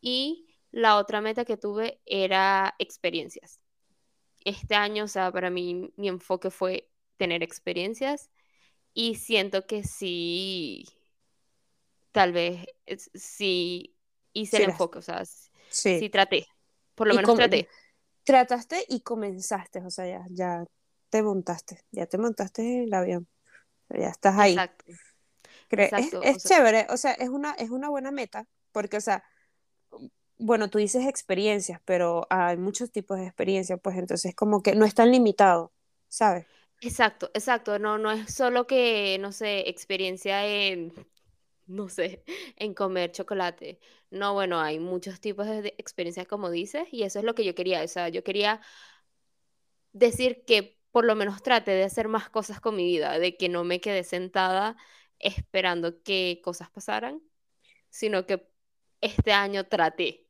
[0.00, 3.60] Y la otra meta que tuve era experiencias.
[4.44, 8.30] Este año, o sea, para mí mi enfoque fue tener experiencias
[8.94, 10.86] y siento que sí,
[12.18, 13.96] tal vez es- sí
[14.32, 15.24] hice el Sí, las- enfoque, o sea,
[15.70, 16.06] sí.
[16.06, 16.46] sí traté,
[16.94, 17.68] por lo Y menos traté.
[18.24, 20.64] trataste y comenzaste, o sea, ya, ya
[21.10, 23.28] te montaste, ya te montaste en el avión,
[23.90, 24.66] ya estás ahí.
[25.70, 28.96] Exacto, es, es o sea, chévere, o sea, es una, es una buena meta, porque,
[28.98, 29.24] o sea,
[30.38, 34.84] bueno, tú dices experiencias, pero hay muchos tipos de experiencias, pues entonces como que no
[34.84, 35.72] es tan limitado,
[36.08, 36.46] ¿sabes?
[36.80, 37.78] exacto, exacto.
[37.78, 40.92] No, no es solo que, no sé, experiencia en,
[41.68, 42.24] no sé,
[42.56, 43.80] en comer chocolate.
[44.10, 47.54] No, bueno, hay muchos tipos de experiencias, como dices, y eso es lo que yo
[47.54, 47.82] quería.
[47.84, 48.60] O sea, yo quería
[49.92, 53.48] decir que por lo menos trate de hacer más cosas con mi vida, de que
[53.48, 54.76] no me quedé sentada
[55.18, 57.22] esperando que cosas pasaran,
[57.90, 58.48] sino que
[59.00, 60.28] este año traté.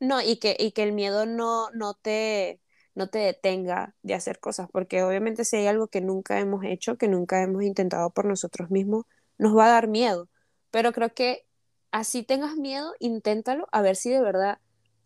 [0.00, 2.60] No, y que, y que el miedo no, no te,
[2.94, 6.96] no te detenga de hacer cosas, porque obviamente si hay algo que nunca hemos hecho,
[6.98, 9.04] que nunca hemos intentado por nosotros mismos,
[9.38, 10.28] nos va a dar miedo.
[10.70, 11.46] Pero creo que
[11.90, 14.58] así tengas miedo, inténtalo a ver si de verdad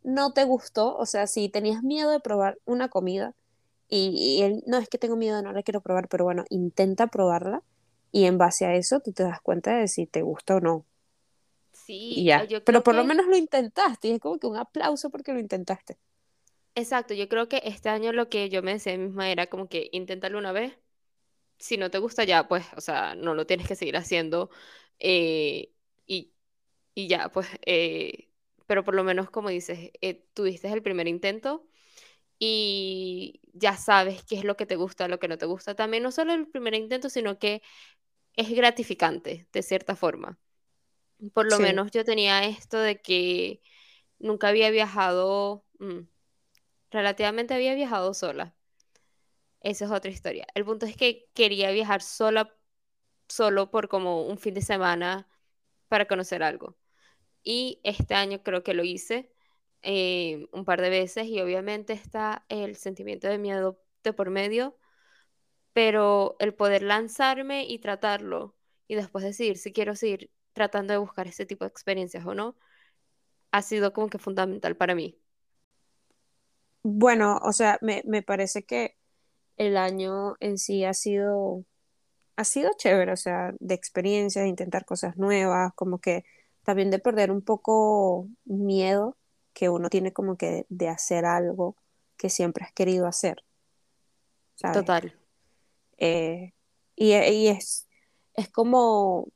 [0.02, 3.34] no te gustó, o sea, si tenías miedo de probar una comida
[3.88, 7.08] y, y el- no es que tengo miedo, no la quiero probar, pero bueno, intenta
[7.08, 7.62] probarla
[8.12, 10.86] y en base a eso tú te das cuenta de si te gusta o no.
[11.72, 15.10] Sí, ya, yo pero por lo menos lo intentaste y es como que un aplauso
[15.10, 15.98] porque lo intentaste.
[16.74, 19.88] exacto, yo creo que este año lo que yo me decía misma era como que
[19.92, 20.78] inténtalo una vez,
[21.58, 24.50] si no te gusta ya, pues, o sea, no lo tienes que seguir haciendo
[25.00, 25.72] eh,
[26.06, 26.32] y,
[26.94, 28.30] y ya, pues, eh,
[28.66, 31.66] pero por lo menos como dices, eh, tuviste el primer intento
[32.38, 35.74] y ya sabes qué es lo que te gusta, lo que no te gusta.
[35.76, 37.62] También no solo el primer intento, sino que
[38.36, 40.38] es gratificante, de cierta forma.
[41.34, 41.60] Por lo Sí.
[41.60, 43.62] menos yo tenía esto de que
[44.18, 46.00] nunca había viajado, mm,
[46.92, 48.56] relativamente había viajado sola.
[49.60, 50.46] Esa es otra historia.
[50.54, 52.54] El punto es que quería viajar sola,
[53.30, 55.28] solo por como un fin de semana
[55.88, 56.76] para conocer algo.
[57.42, 59.32] Y este año creo que lo hice
[59.82, 64.78] eh, un par de veces y obviamente está el sentimiento de miedo de por medio,
[65.72, 68.56] pero el poder lanzarme y tratarlo
[68.88, 72.56] y después decidir si quiero seguir tratando de buscar ese tipo de experiencias o no,
[73.52, 75.18] ha sido como que fundamental para mí.
[76.82, 78.96] Bueno, o sea, me, me parece que
[79.56, 81.64] el año en sí ha sido,
[82.40, 86.24] ha sido chévere, o sea, de experiencias, de intentar cosas nuevas, como que
[86.64, 89.16] también de perder un poco miedo
[89.52, 91.76] que uno tiene como que de hacer algo
[92.16, 93.44] que siempre has querido hacer,
[94.54, 94.78] ¿sabes?
[94.78, 95.14] Total.
[95.98, 96.54] Eh,
[96.96, 97.86] y, y es,
[98.34, 99.28] es como,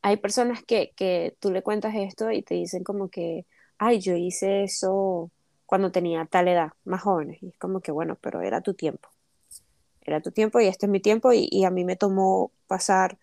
[0.00, 3.44] hay personas que, que tú le cuentas esto y te dicen como que,
[3.76, 5.30] ay, yo hice eso
[5.66, 9.10] cuando tenía tal edad, más jóvenes, y es como que, bueno, pero era tu tiempo.
[10.06, 13.18] Era tu tiempo y este es mi tiempo y, y a mí me tomó pasar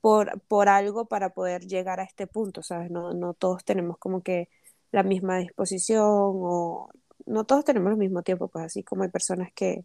[0.00, 2.90] por, por algo para poder llegar a este punto, ¿sabes?
[2.90, 4.48] No, no todos tenemos como que
[4.92, 6.90] la misma disposición o
[7.26, 9.84] no todos tenemos el mismo tiempo, pues así como hay personas que,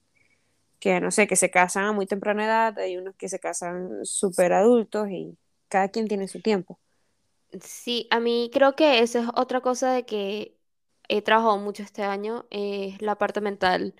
[0.80, 4.06] que no sé, que se casan a muy temprana edad, hay unos que se casan
[4.06, 5.38] súper adultos y
[5.70, 6.80] cada quien tiene su tiempo.
[7.64, 10.58] Sí, a mí creo que eso es otra cosa de que
[11.08, 13.96] he trabajado mucho este año, es la parte mental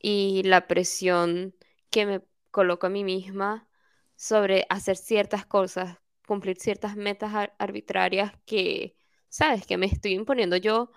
[0.00, 1.54] y la presión
[1.96, 3.68] que me coloco a mí misma
[4.16, 8.96] sobre hacer ciertas cosas, cumplir ciertas metas ar- arbitrarias que,
[9.30, 10.92] sabes, que me estoy imponiendo yo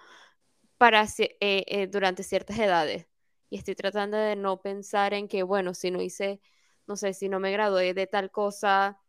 [0.78, 3.08] para eh, eh, durante ciertas edades.
[3.50, 6.42] Y estoy tratando de no pensar en que, bueno, si no hice,
[6.88, 9.00] no sé, si no me gradué de tal cosa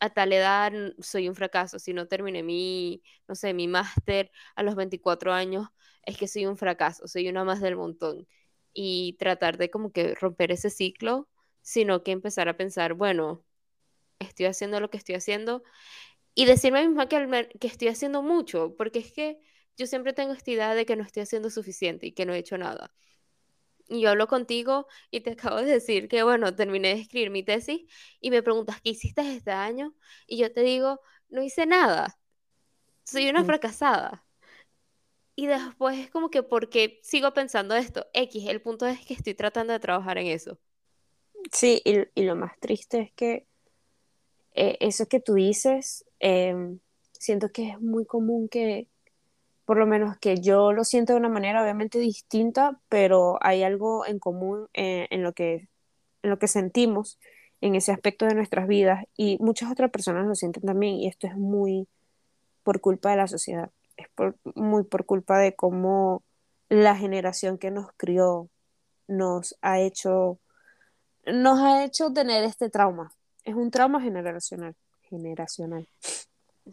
[0.00, 1.78] a tal edad, soy un fracaso.
[1.78, 5.68] Si no terminé mi, no sé, mi máster a los 24 años,
[6.04, 8.26] es que soy un fracaso, soy una más del montón.
[8.72, 11.28] Y tratar de como que romper ese ciclo,
[11.62, 13.44] sino que empezar a pensar, bueno,
[14.18, 15.62] estoy haciendo lo que estoy haciendo
[16.34, 19.38] y decirme a mí misma que, que estoy haciendo mucho, porque es que
[19.76, 22.38] yo siempre tengo esta idea de que no estoy haciendo suficiente y que no he
[22.38, 22.94] hecho nada.
[23.88, 27.42] Y yo hablo contigo y te acabo de decir que, bueno, terminé de escribir mi
[27.42, 27.82] tesis
[28.20, 29.94] y me preguntas, ¿qué hiciste este año?
[30.26, 32.18] Y yo te digo, no hice nada,
[33.04, 34.26] soy una fracasada.
[35.40, 39.32] Y después es como que porque sigo pensando esto, X, el punto es que estoy
[39.32, 40.58] tratando de trabajar en eso.
[41.50, 43.46] Sí, y, y lo más triste es que
[44.52, 46.80] eh, eso que tú dices, em,
[47.12, 48.86] siento que es muy común que,
[49.64, 54.04] por lo menos que yo lo siento de una manera obviamente distinta, pero hay algo
[54.04, 55.70] en común eh, en, lo que,
[56.22, 57.18] en lo que sentimos
[57.62, 61.26] en ese aspecto de nuestras vidas y muchas otras personas lo sienten también y esto
[61.26, 61.88] es muy
[62.62, 63.70] por culpa de la sociedad,
[64.00, 66.22] es por, muy por culpa de cómo
[66.68, 68.48] la generación que nos crió
[69.08, 70.38] nos ha hecho
[71.26, 73.12] nos ha hecho tener este trauma.
[73.44, 75.86] Es un trauma generacional, generacional.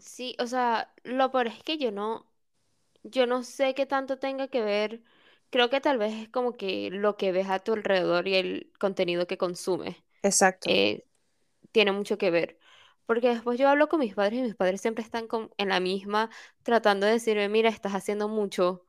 [0.00, 2.26] Sí, o sea, lo peor es que yo no,
[3.02, 5.02] yo no sé qué tanto tenga que ver.
[5.50, 8.72] Creo que tal vez es como que lo que ves a tu alrededor y el
[8.78, 11.06] contenido que consumes Exacto, eh,
[11.72, 12.57] tiene mucho que ver.
[13.08, 15.80] Porque después yo hablo con mis padres y mis padres siempre están con- en la
[15.80, 16.30] misma
[16.64, 18.86] tratando de decirme, mira, estás haciendo mucho,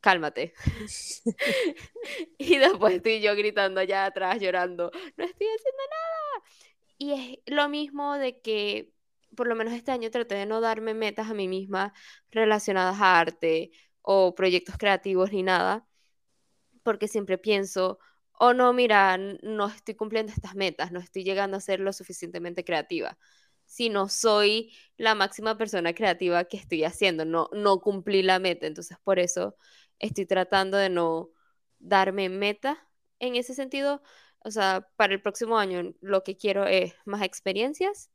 [0.00, 0.54] cálmate.
[2.38, 6.44] Y después estoy yo gritando allá atrás, llorando, no estoy haciendo nada.
[6.98, 7.12] Y
[7.46, 8.92] es lo mismo de que,
[9.36, 11.92] por lo menos este año traté de no darme metas a mí misma
[12.30, 15.86] relacionadas a arte o proyectos creativos ni nada,
[16.82, 17.98] porque siempre pienso,
[18.38, 22.64] oh no, mira, no estoy cumpliendo estas metas, no estoy llegando a ser lo suficientemente
[22.64, 23.18] creativa.
[23.66, 28.66] Si no soy la máxima persona creativa que estoy haciendo, no, no cumplí la meta.
[28.66, 29.56] Entonces, por eso
[29.98, 31.30] estoy tratando de no
[31.78, 32.88] darme meta
[33.20, 34.02] en ese sentido.
[34.40, 38.10] O sea, para el próximo año lo que quiero es más experiencias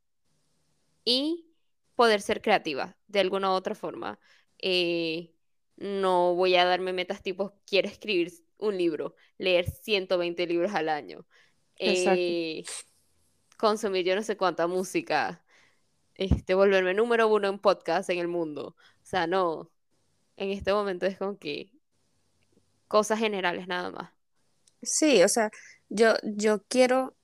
[1.04, 1.46] y
[1.94, 4.18] poder ser creativa de alguna u otra forma.
[4.58, 5.34] Eh,
[5.76, 11.26] no voy a darme metas tipo, quiero escribir un libro, leer 120 libros al año,
[11.76, 12.64] eh,
[13.56, 15.44] consumir yo no sé cuánta música,
[16.14, 18.76] este, volverme número uno en podcast en el mundo.
[18.78, 19.70] O sea, no,
[20.36, 21.70] en este momento es como que
[22.88, 24.10] cosas generales nada más.
[24.82, 25.50] Sí, o sea,
[25.88, 27.14] yo, yo quiero,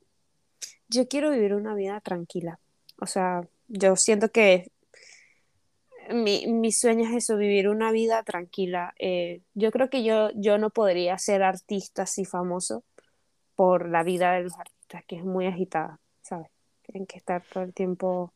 [0.89, 2.61] yo quiero vivir una vida tranquila.
[3.01, 4.71] O sea, yo siento que
[6.15, 8.95] mi, mi sueño es eso, vivir una vida tranquila.
[8.99, 12.85] Eh, yo creo que yo, yo no podría ser artista así famoso
[13.57, 16.49] por la vida de los artistas, que es muy agitada, ¿sabes?
[16.83, 18.35] Tienen que estar todo el tiempo.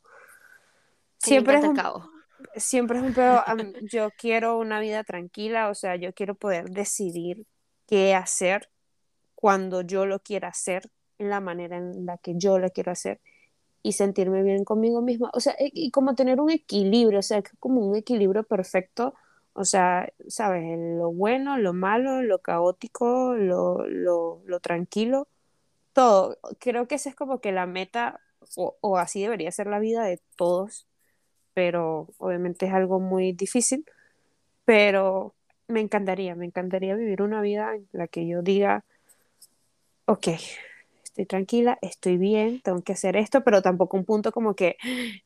[1.19, 1.91] Siempre es un,
[2.57, 3.41] siempre es un pedo.
[3.49, 7.47] am- Yo quiero una vida tranquila, o sea, yo quiero poder decidir
[7.87, 8.71] qué hacer
[9.35, 13.21] cuando yo lo quiera hacer, en la manera en la que yo lo quiero hacer
[13.83, 15.31] y sentirme bien conmigo misma.
[15.35, 19.15] O sea, y como tener un equilibrio, o sea, como un equilibrio perfecto.
[19.53, 25.29] O sea, sabes, lo bueno, lo malo, lo caótico, lo, lo, lo tranquilo,
[25.93, 26.39] todo.
[26.61, 28.21] Creo que esa es como que la meta,
[28.57, 30.87] o, o así debería ser la vida de todos,
[31.55, 33.85] pero obviamente es algo muy difícil.
[34.65, 35.35] Pero
[35.69, 38.85] me encantaría, me encantaría vivir una vida en la que yo diga,
[40.07, 40.29] ok,
[41.11, 44.77] estoy tranquila, estoy bien, tengo que hacer esto, pero tampoco un punto como que,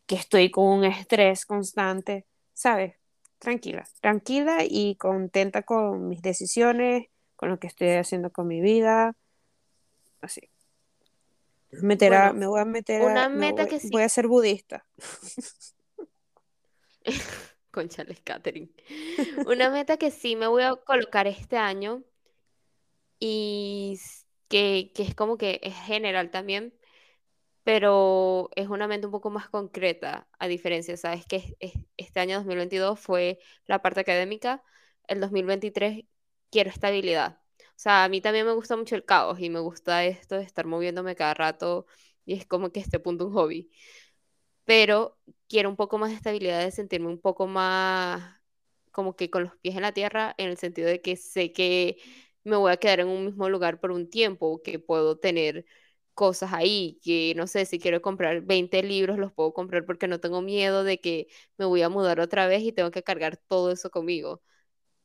[0.06, 2.94] que estoy con un estrés constante, ¿sabes?
[3.38, 9.14] Tranquila, tranquila y contenta con mis decisiones, con lo que estoy haciendo con mi vida,
[10.20, 10.40] así.
[11.88, 14.08] Meter a- me voy a meter a, una me meta voy, que voy a sí,
[14.08, 14.86] ser budista.
[17.70, 18.70] Conchales Catherine,
[19.46, 22.02] una meta que sí me voy a colocar este año
[23.18, 23.98] y
[24.54, 26.74] que, que es como que es general también,
[27.64, 32.20] pero es una mente un poco más concreta, a diferencia, sabes que es- es- este
[32.20, 34.62] año 2022 fue la parte académica,
[35.08, 36.04] el 2023
[36.50, 37.40] quiero estabilidad.
[37.60, 40.44] O sea, a mí también me gusta mucho el caos y me gusta esto de
[40.44, 41.86] estar moviéndome cada rato
[42.26, 43.70] y es como que este punto un hobby,
[44.64, 48.40] pero quiero un poco más de estabilidad, de sentirme un poco más
[48.92, 51.98] como que con los pies en la tierra, en el sentido de que sé que
[52.44, 55.64] me voy a quedar en un mismo lugar por un tiempo, que puedo tener
[56.14, 60.20] cosas ahí, que no sé, si quiero comprar 20 libros, los puedo comprar porque no
[60.20, 61.28] tengo miedo de que
[61.58, 64.42] me voy a mudar otra vez y tengo que cargar todo eso conmigo.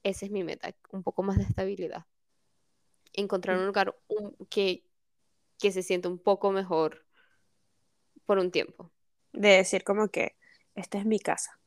[0.04, 2.06] Esa es mi meta, un poco más de estabilidad.
[3.14, 4.84] Encontrar un lugar un- que,
[5.60, 7.06] que se sienta un poco mejor
[8.26, 8.92] por un tiempo.
[9.34, 10.38] De decir como que
[10.76, 11.59] esta es mi casa.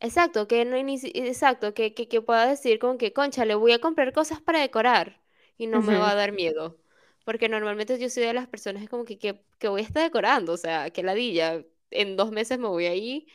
[0.00, 3.72] Exacto, que no inici- exacto, que, que, que pueda decir como que, concha, le voy
[3.72, 5.20] a comprar cosas para decorar
[5.58, 6.78] y no me va Ujú, a dar miedo.
[7.24, 10.52] Porque normalmente yo soy de las personas como que, que, que voy a estar decorando,
[10.54, 13.26] o sea, que ladilla, en dos meses me voy a ir.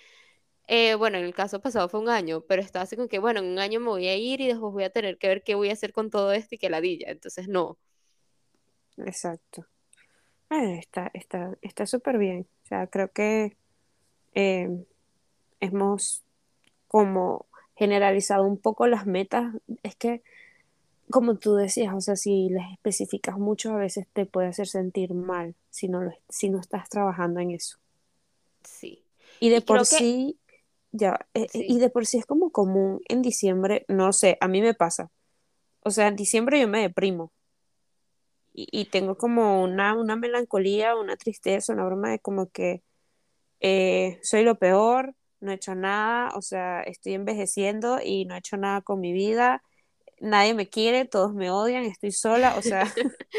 [0.68, 3.40] Eh, bueno, en el caso pasado fue un año, pero estaba así como que, bueno,
[3.42, 5.56] en un año me voy a ir y después voy a tener que ver qué
[5.56, 7.12] voy a hacer con todo esto y que ladilla.
[7.12, 7.80] Entonces, no.
[8.98, 9.68] Exacto.
[10.50, 12.48] Está, está, está súper bien.
[12.64, 13.58] O sea, creo que
[14.36, 14.70] eh,
[15.62, 16.25] hemos
[16.88, 19.54] como generalizado un poco las metas.
[19.84, 20.22] Es que,
[21.10, 25.14] como tú decías, o sea, si les especificas mucho, a veces te puede hacer sentir
[25.14, 27.78] mal si no, lo, si no estás trabajando en eso.
[28.64, 29.04] Sí.
[29.40, 30.40] Y de Y por que sí,
[30.92, 34.48] ya, eh, eh, y de por sí es como común en diciembre, no sé, a
[34.48, 35.12] mí me pasa.
[35.82, 37.32] O sea, en diciembre yo me deprimo
[38.54, 42.82] y, y tengo como una, una melancolía, una tristeza, una broma de como que
[43.60, 45.14] eh, soy lo peor,
[45.46, 49.14] no he hecho nada, o sea, estoy envejeciendo y no he hecho nada con mi
[49.14, 49.64] vida,
[50.20, 52.86] nadie me quiere, todos me odian, estoy sola, o sea,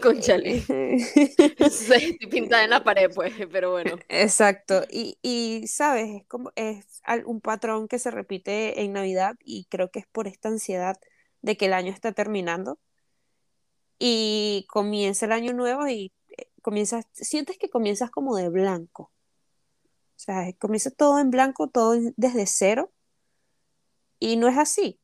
[0.00, 0.62] Cónchale.
[1.70, 3.96] Sí, estoy pintada en la pared, pues, pero bueno.
[4.08, 9.66] exacto, y, y sabes, es como, es un patrón que se repite en Navidad y
[9.66, 10.98] creo que es por esta ansiedad
[11.42, 12.78] de que el año está terminando
[13.98, 19.12] y comienza el año nuevo y eh, comienzas, sientes que comienzas como de blanco.
[20.58, 22.90] Comienza todo en blanco, todo desde cero,
[24.18, 24.98] y no es así.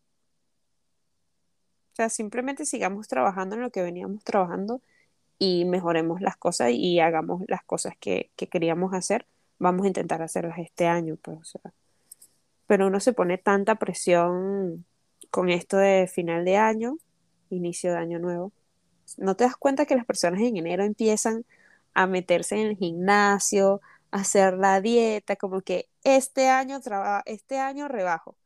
[1.92, 4.80] O sea, simplemente sigamos trabajando en lo que veníamos trabajando
[5.38, 9.26] y mejoremos las cosas y hagamos las cosas que, que queríamos hacer.
[9.58, 11.72] Vamos a intentar hacerlas este año, pues, o sea.
[12.66, 14.84] Pero uno se pone tanta presión
[15.30, 16.98] con esto de final de año,
[17.50, 18.52] inicio de año nuevo.
[19.18, 21.44] ¿No te das cuenta que las personas en enero empiezan
[21.94, 27.88] a meterse en el gimnasio, hacer la dieta, como que este año traba- este año
[27.88, 28.36] rebajo,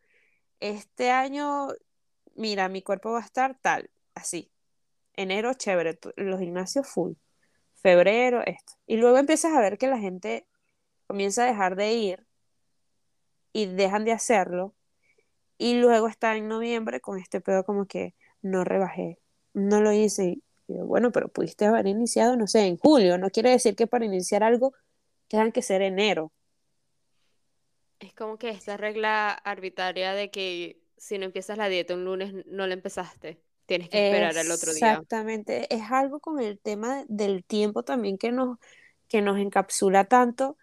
[0.60, 1.68] este año,
[2.36, 4.50] mira, mi cuerpo va a estar tal, así.
[5.14, 7.14] Enero, chévere, los gimnasios full.
[7.76, 8.74] Febrero, esto.
[8.86, 10.46] Y luego empiezas a ver que la gente
[11.08, 12.26] comienza a dejar de ir
[13.52, 14.74] y dejan de hacerlo.
[15.58, 19.20] Y luego está en noviembre con este pedo como que no rebajé,
[19.54, 20.40] no lo hice.
[20.68, 23.18] Bueno, pero pudiste haber iniciado, no sé, en julio.
[23.18, 24.74] No quiere decir que para iniciar algo
[25.28, 26.32] tengan que ser enero.
[28.00, 32.34] Es como que esta regla arbitraria de que si no empiezas la dieta un lunes,
[32.46, 33.40] no la empezaste.
[33.66, 34.92] Tienes que esperar al otro día.
[34.92, 35.74] Exactamente.
[35.74, 38.58] Es algo con el tema del tiempo también que nos,
[39.08, 40.58] que nos encapsula tanto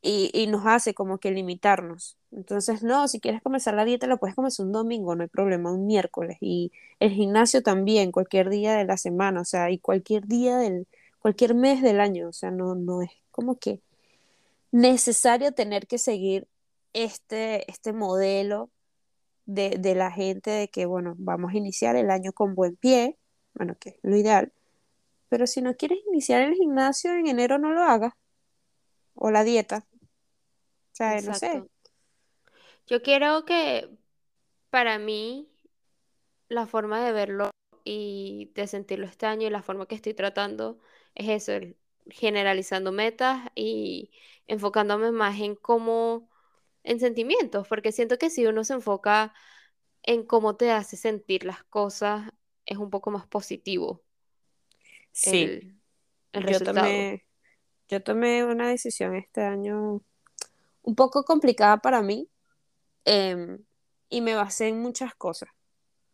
[0.00, 2.16] y, y nos hace como que limitarnos.
[2.30, 5.72] Entonces, no, si quieres comenzar la dieta, la puedes comenzar un domingo, no hay problema,
[5.72, 6.38] un miércoles.
[6.40, 10.86] Y el gimnasio también, cualquier día de la semana, o sea, y cualquier día del,
[11.18, 13.80] cualquier mes del año, o sea, no, no es como que
[14.72, 16.48] necesario tener que seguir
[16.92, 18.70] este, este modelo
[19.46, 23.18] de, de la gente de que, bueno, vamos a iniciar el año con buen pie,
[23.54, 24.52] bueno, que es lo ideal,
[25.28, 28.12] pero si no quieres iniciar el gimnasio en enero, no lo hagas,
[29.14, 29.86] o la dieta,
[30.92, 31.48] o sea, no sé.
[31.48, 31.68] Exacto.
[32.86, 33.88] Yo quiero que
[34.70, 35.48] para mí
[36.48, 37.50] la forma de verlo
[37.84, 40.78] y de sentirlo este año y la forma que estoy tratando
[41.14, 41.76] es eso, el-
[42.10, 44.10] generalizando metas y
[44.46, 46.30] enfocándome más en cómo,
[46.84, 49.34] en sentimientos, porque siento que si uno se enfoca
[50.04, 52.30] en cómo te hace sentir las cosas,
[52.66, 54.04] es un poco más positivo
[55.12, 55.76] Sí, el,
[56.32, 56.62] el yo resultado.
[56.62, 57.24] tomé,
[57.88, 60.02] yo tomé una decisión este año
[60.82, 62.30] un poco complicada para mí
[63.06, 63.64] em,
[64.10, 65.50] y me basé en muchas cosas,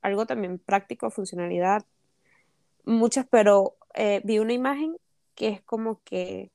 [0.03, 1.87] algo también práctico, funcionalidad,
[2.85, 4.97] muchas, pero eh, vi una imagen
[5.35, 6.51] que es como que,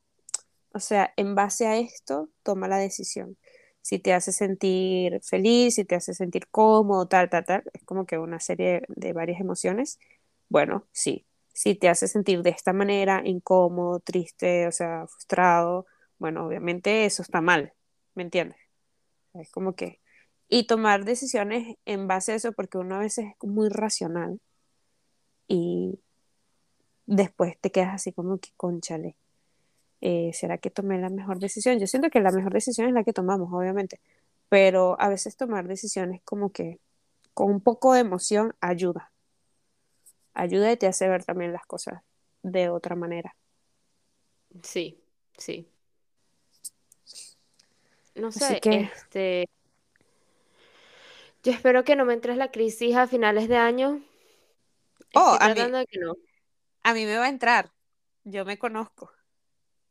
[0.74, 3.38] o sea, en base a esto, toma la decisión.
[3.82, 8.06] Si te hace sentir feliz, si te hace sentir cómodo, tal, tal, tal, es como
[8.06, 10.00] que una serie de varias emociones.
[10.50, 11.26] Bueno, sí.
[11.54, 15.86] Si te hace sentir de esta manera, incómodo, triste, o sea, frustrado,
[16.20, 17.74] bueno, obviamente eso está mal,
[18.16, 18.58] ¿me entiendes?
[19.34, 20.02] Es como que...
[20.50, 24.40] Y tomar decisiones en base a eso, porque uno a veces es muy racional
[25.48, 26.00] y
[27.10, 29.16] después te quedas así como que, cónchale,
[30.02, 31.80] eh, ¿será que tomé la mejor decisión?
[31.80, 34.00] Yo siento que la mejor decisión es la que tomamos, obviamente,
[34.48, 36.80] pero a veces tomar decisiones como que
[37.34, 39.12] con un poco de emoción ayuda,
[40.34, 42.02] ayuda y te hace ver también las cosas
[42.44, 43.36] de otra manera.
[44.62, 45.00] Sí,
[45.38, 45.68] sí.
[48.16, 49.46] No sé, que, este,
[51.44, 54.02] yo espero que no me entres la crisis a finales de año.
[55.16, 56.16] oh, Estoy a mí, tratando de que no.
[56.90, 57.72] A mí me va a entrar,
[58.24, 59.12] yo me conozco.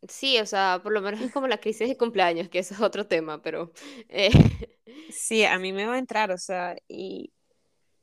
[0.08, 2.80] Sí, o sea, por lo menos es como la crisis de cumpleaños, que eso es
[2.80, 3.72] otro tema, pero
[4.08, 4.30] eh,
[5.10, 7.32] Sí, a mí me va a entrar, o sea, y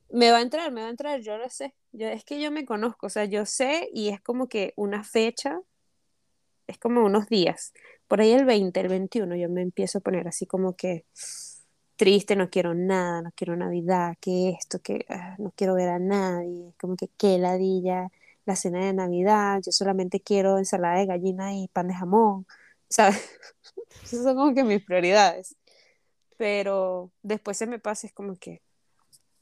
[0.10, 1.76] me va a entrar, me va a entrar, yo lo sé.
[1.92, 5.04] Yo, es que yo me conozco, o sea, yo sé y es como que una
[5.04, 5.60] fecha,
[6.68, 7.74] es como unos días.
[8.08, 11.06] Por ahí el 20, el 21, yo me empiezo a poner así como que
[11.96, 16.00] triste, no quiero nada, no quiero Navidad, que esto, que ah, no quiero ver a
[16.00, 18.10] nadie, como que qué ladilla,
[18.46, 22.46] la cena de Navidad, yo solamente quiero ensalada de gallina y pan de jamón,
[22.90, 23.18] ¿sabes?
[24.04, 25.56] Esas son como que mis prioridades.
[26.38, 28.62] pero después se me pasa, es como que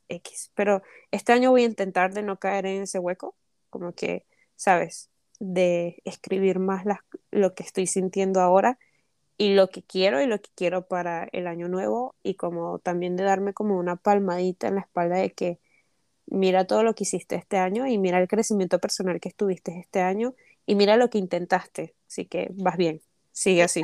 [0.09, 0.51] X.
[0.55, 3.35] Pero este año voy a intentar de no caer en ese hueco,
[3.69, 4.25] como que,
[4.55, 5.09] ¿sabes?
[5.39, 6.99] De escribir más las,
[7.31, 8.79] lo que estoy sintiendo ahora
[9.37, 13.15] y lo que quiero y lo que quiero para el año nuevo y como también
[13.15, 15.59] de darme como una palmadita en la espalda de que
[16.25, 20.01] mira todo lo que hiciste este año y mira el crecimiento personal que estuviste este
[20.01, 23.01] año y mira lo que intentaste, así que vas bien,
[23.31, 23.81] sigue así.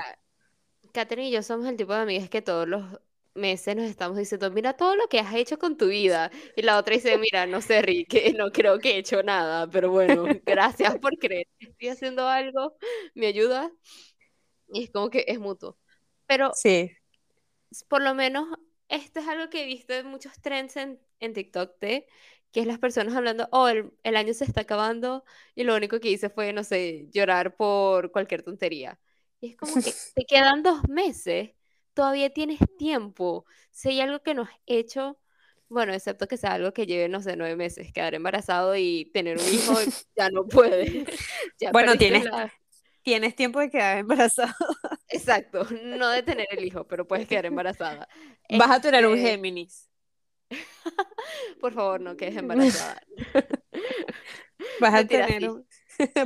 [0.91, 2.83] Catherine y yo somos el tipo de amigas que todos los
[3.35, 6.31] meses nos estamos diciendo, mira todo lo que has hecho con tu vida.
[6.55, 9.91] Y la otra dice, mira, no sé, Rick, no creo que he hecho nada, pero
[9.91, 12.75] bueno, gracias por creer que estoy haciendo algo,
[13.13, 13.71] me ayuda.
[14.71, 15.77] Y es como que es mutuo.
[16.27, 16.91] Pero sí.
[17.87, 18.47] por lo menos
[18.87, 22.07] esto es algo que he visto en muchos trends en, en TikTok de
[22.51, 25.23] que es las personas hablando, oh, el, el, año se está acabando
[25.55, 28.99] y lo único que hice fue, no sé, llorar por cualquier tontería.
[29.39, 31.51] Y es como que te quedan dos meses,
[31.93, 33.45] todavía tienes tiempo.
[33.71, 35.19] Si hay algo que no has hecho,
[35.67, 39.37] bueno, excepto que sea algo que lleve, no sé, nueve meses, quedar embarazado y tener
[39.37, 39.73] un hijo,
[40.17, 41.05] ya no puede.
[41.71, 42.25] bueno, tienes,
[43.03, 44.55] tienes tiempo de quedar embarazado.
[45.07, 48.07] Exacto, no de tener el hijo, pero puedes quedar embarazada.
[48.57, 49.88] Vas a tener un Este, Géminis.
[51.59, 53.01] Por favor, no quedes embarazada.
[54.81, 55.49] Vas a tener,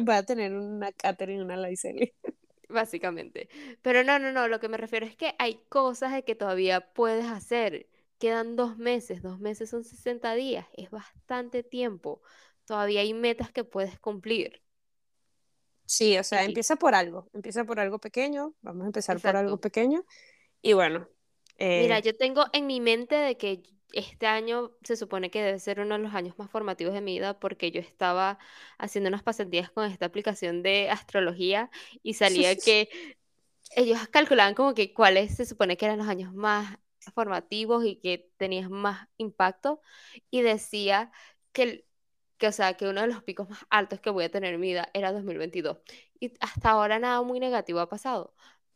[0.01, 2.13] vas a tener una Catherine y una Laiseli.
[2.69, 3.49] Básicamente.
[3.81, 6.81] Pero no, no, no, lo que me refiero es que hay cosas de que todavía
[6.93, 7.87] puedes hacer.
[8.17, 12.21] Quedan dos meses, dos meses son 60 días, es bastante tiempo.
[12.65, 14.61] Todavía hay metas que puedes cumplir.
[15.85, 19.57] Sí, o sea, empieza por algo, empieza por algo pequeño, vamos a empezar por algo
[19.57, 20.05] pequeño
[20.61, 21.07] y bueno,
[21.59, 23.61] Mira, eh, yo tengo en mi mente de que
[23.93, 27.13] este año se supone que debe ser uno de los años más formativos de mi
[27.15, 28.39] vida porque yo estaba
[28.77, 31.69] haciendo unas pasantías con esta aplicación de astrología
[32.03, 32.89] y salía que
[33.75, 36.77] ellos calculaban como que cuáles se supone que eran los años más
[37.15, 39.81] formativos y que tenían más impacto
[40.31, 41.11] y decía
[41.51, 41.85] que,
[42.37, 44.61] que, o sea, que uno de los picos más altos que voy a tener en
[44.61, 45.79] mi vida era 2022
[46.19, 48.33] y hasta ahora nada muy negativo ha pasado,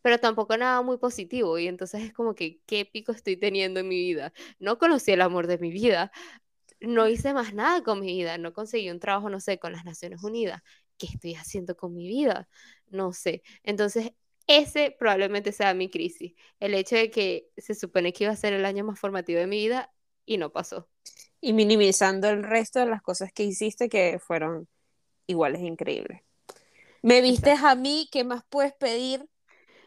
[0.07, 3.89] pero tampoco nada muy positivo y entonces es como que qué pico estoy teniendo en
[3.89, 4.31] mi vida.
[4.57, 6.13] No conocí el amor de mi vida,
[6.79, 9.85] no hice más nada con mi vida, no conseguí un trabajo, no sé, con las
[9.85, 10.61] Naciones Unidas.
[10.97, 12.47] ¿Qué estoy haciendo con mi vida?
[12.87, 13.43] No sé.
[13.63, 14.13] Entonces,
[14.47, 16.35] ese probablemente sea mi crisis.
[16.61, 19.47] El hecho de que se supone que iba a ser el año más formativo de
[19.47, 19.93] mi vida
[20.25, 20.89] y no pasó.
[21.41, 24.67] y minimizando el resto de las cosas que hiciste que fueron
[25.27, 26.21] iguales increíbles.
[27.01, 27.63] Me viste Exacto.
[27.63, 29.27] a mí, ¿qué más puedes pedir?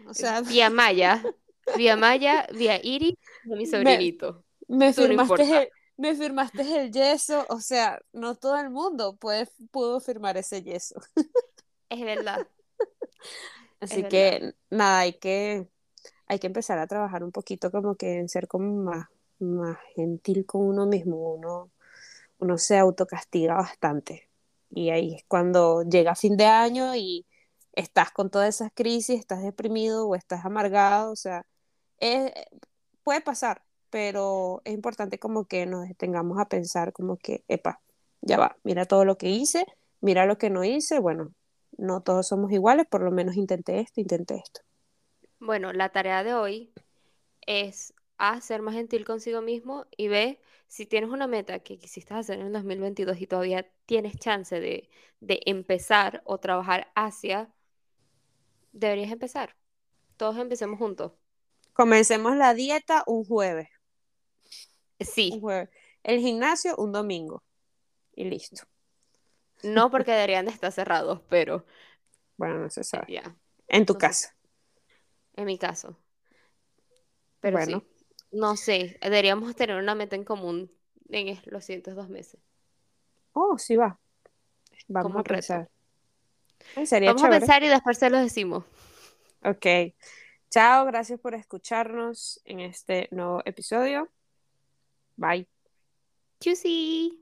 [0.05, 1.28] O sea, Vía Maya,
[1.72, 4.44] vía Maya, vía Iris, de mi me, sobrinito.
[4.68, 5.44] me no firmaste importa.
[5.44, 10.62] el, me firmaste el yeso, o sea, no todo el mundo puede, pudo firmar ese
[10.62, 10.96] yeso.
[11.90, 12.48] Es verdad,
[13.88, 14.30] es Así verdad.
[14.30, 15.68] que nada, hay que,
[16.26, 20.46] hay que empezar a trabajar un poquito como que en ser como más, más gentil
[20.46, 21.72] con uno mismo, uno,
[22.38, 24.30] uno se autocastiga bastante.
[24.70, 27.26] Y ahí es cuando llega fin de año y
[27.74, 31.46] estás con todas esas crisis, estás deprimido o estás amargado, o sea,
[31.98, 32.32] es-
[33.04, 37.80] puede pasar, pero es importante como que nos detengamos a pensar como que, epa,
[38.22, 39.66] ya va, mira todo lo que hice,
[40.00, 41.32] mira lo que no hice, bueno,
[41.78, 44.60] no todos somos iguales, por lo menos intenté esto, intenté esto.
[45.38, 46.72] Bueno, la tarea de hoy
[47.46, 52.14] es A, ser más gentil consigo mismo y B, si tienes una meta que quisiste
[52.14, 54.90] hacer en el 2022 y todavía tienes chance de,
[55.20, 57.52] de empezar o trabajar hacia,
[58.72, 59.56] deberías empezar.
[60.18, 61.12] Todos empecemos juntos.
[61.72, 63.68] Comencemos la dieta un jueves,
[65.28, 65.70] un Sí, jueves.
[66.02, 67.42] El gimnasio un domingo
[68.14, 68.64] y listo.
[69.62, 71.64] no porque deberían de estar cerrados, pero
[72.36, 73.12] Bueno, no se sabe.
[73.68, 74.36] En tu no sé, casa.
[75.36, 75.96] en mi caso.
[77.40, 77.86] Pero Bueno, sí,
[78.32, 80.70] no sé, deberíamos tener una meta en común
[81.10, 82.40] en los siguientes dos meses,
[83.34, 83.98] oh, sí va.
[84.88, 85.66] Vamos como a un reto.
[86.84, 88.64] Sería Vamos a pensar y después se los decimos.
[89.44, 89.66] Ok.
[90.50, 94.11] Chao, gracias por escucharnos en este nuevo episodio.
[95.16, 95.46] Bye.
[96.40, 97.18] Chusi.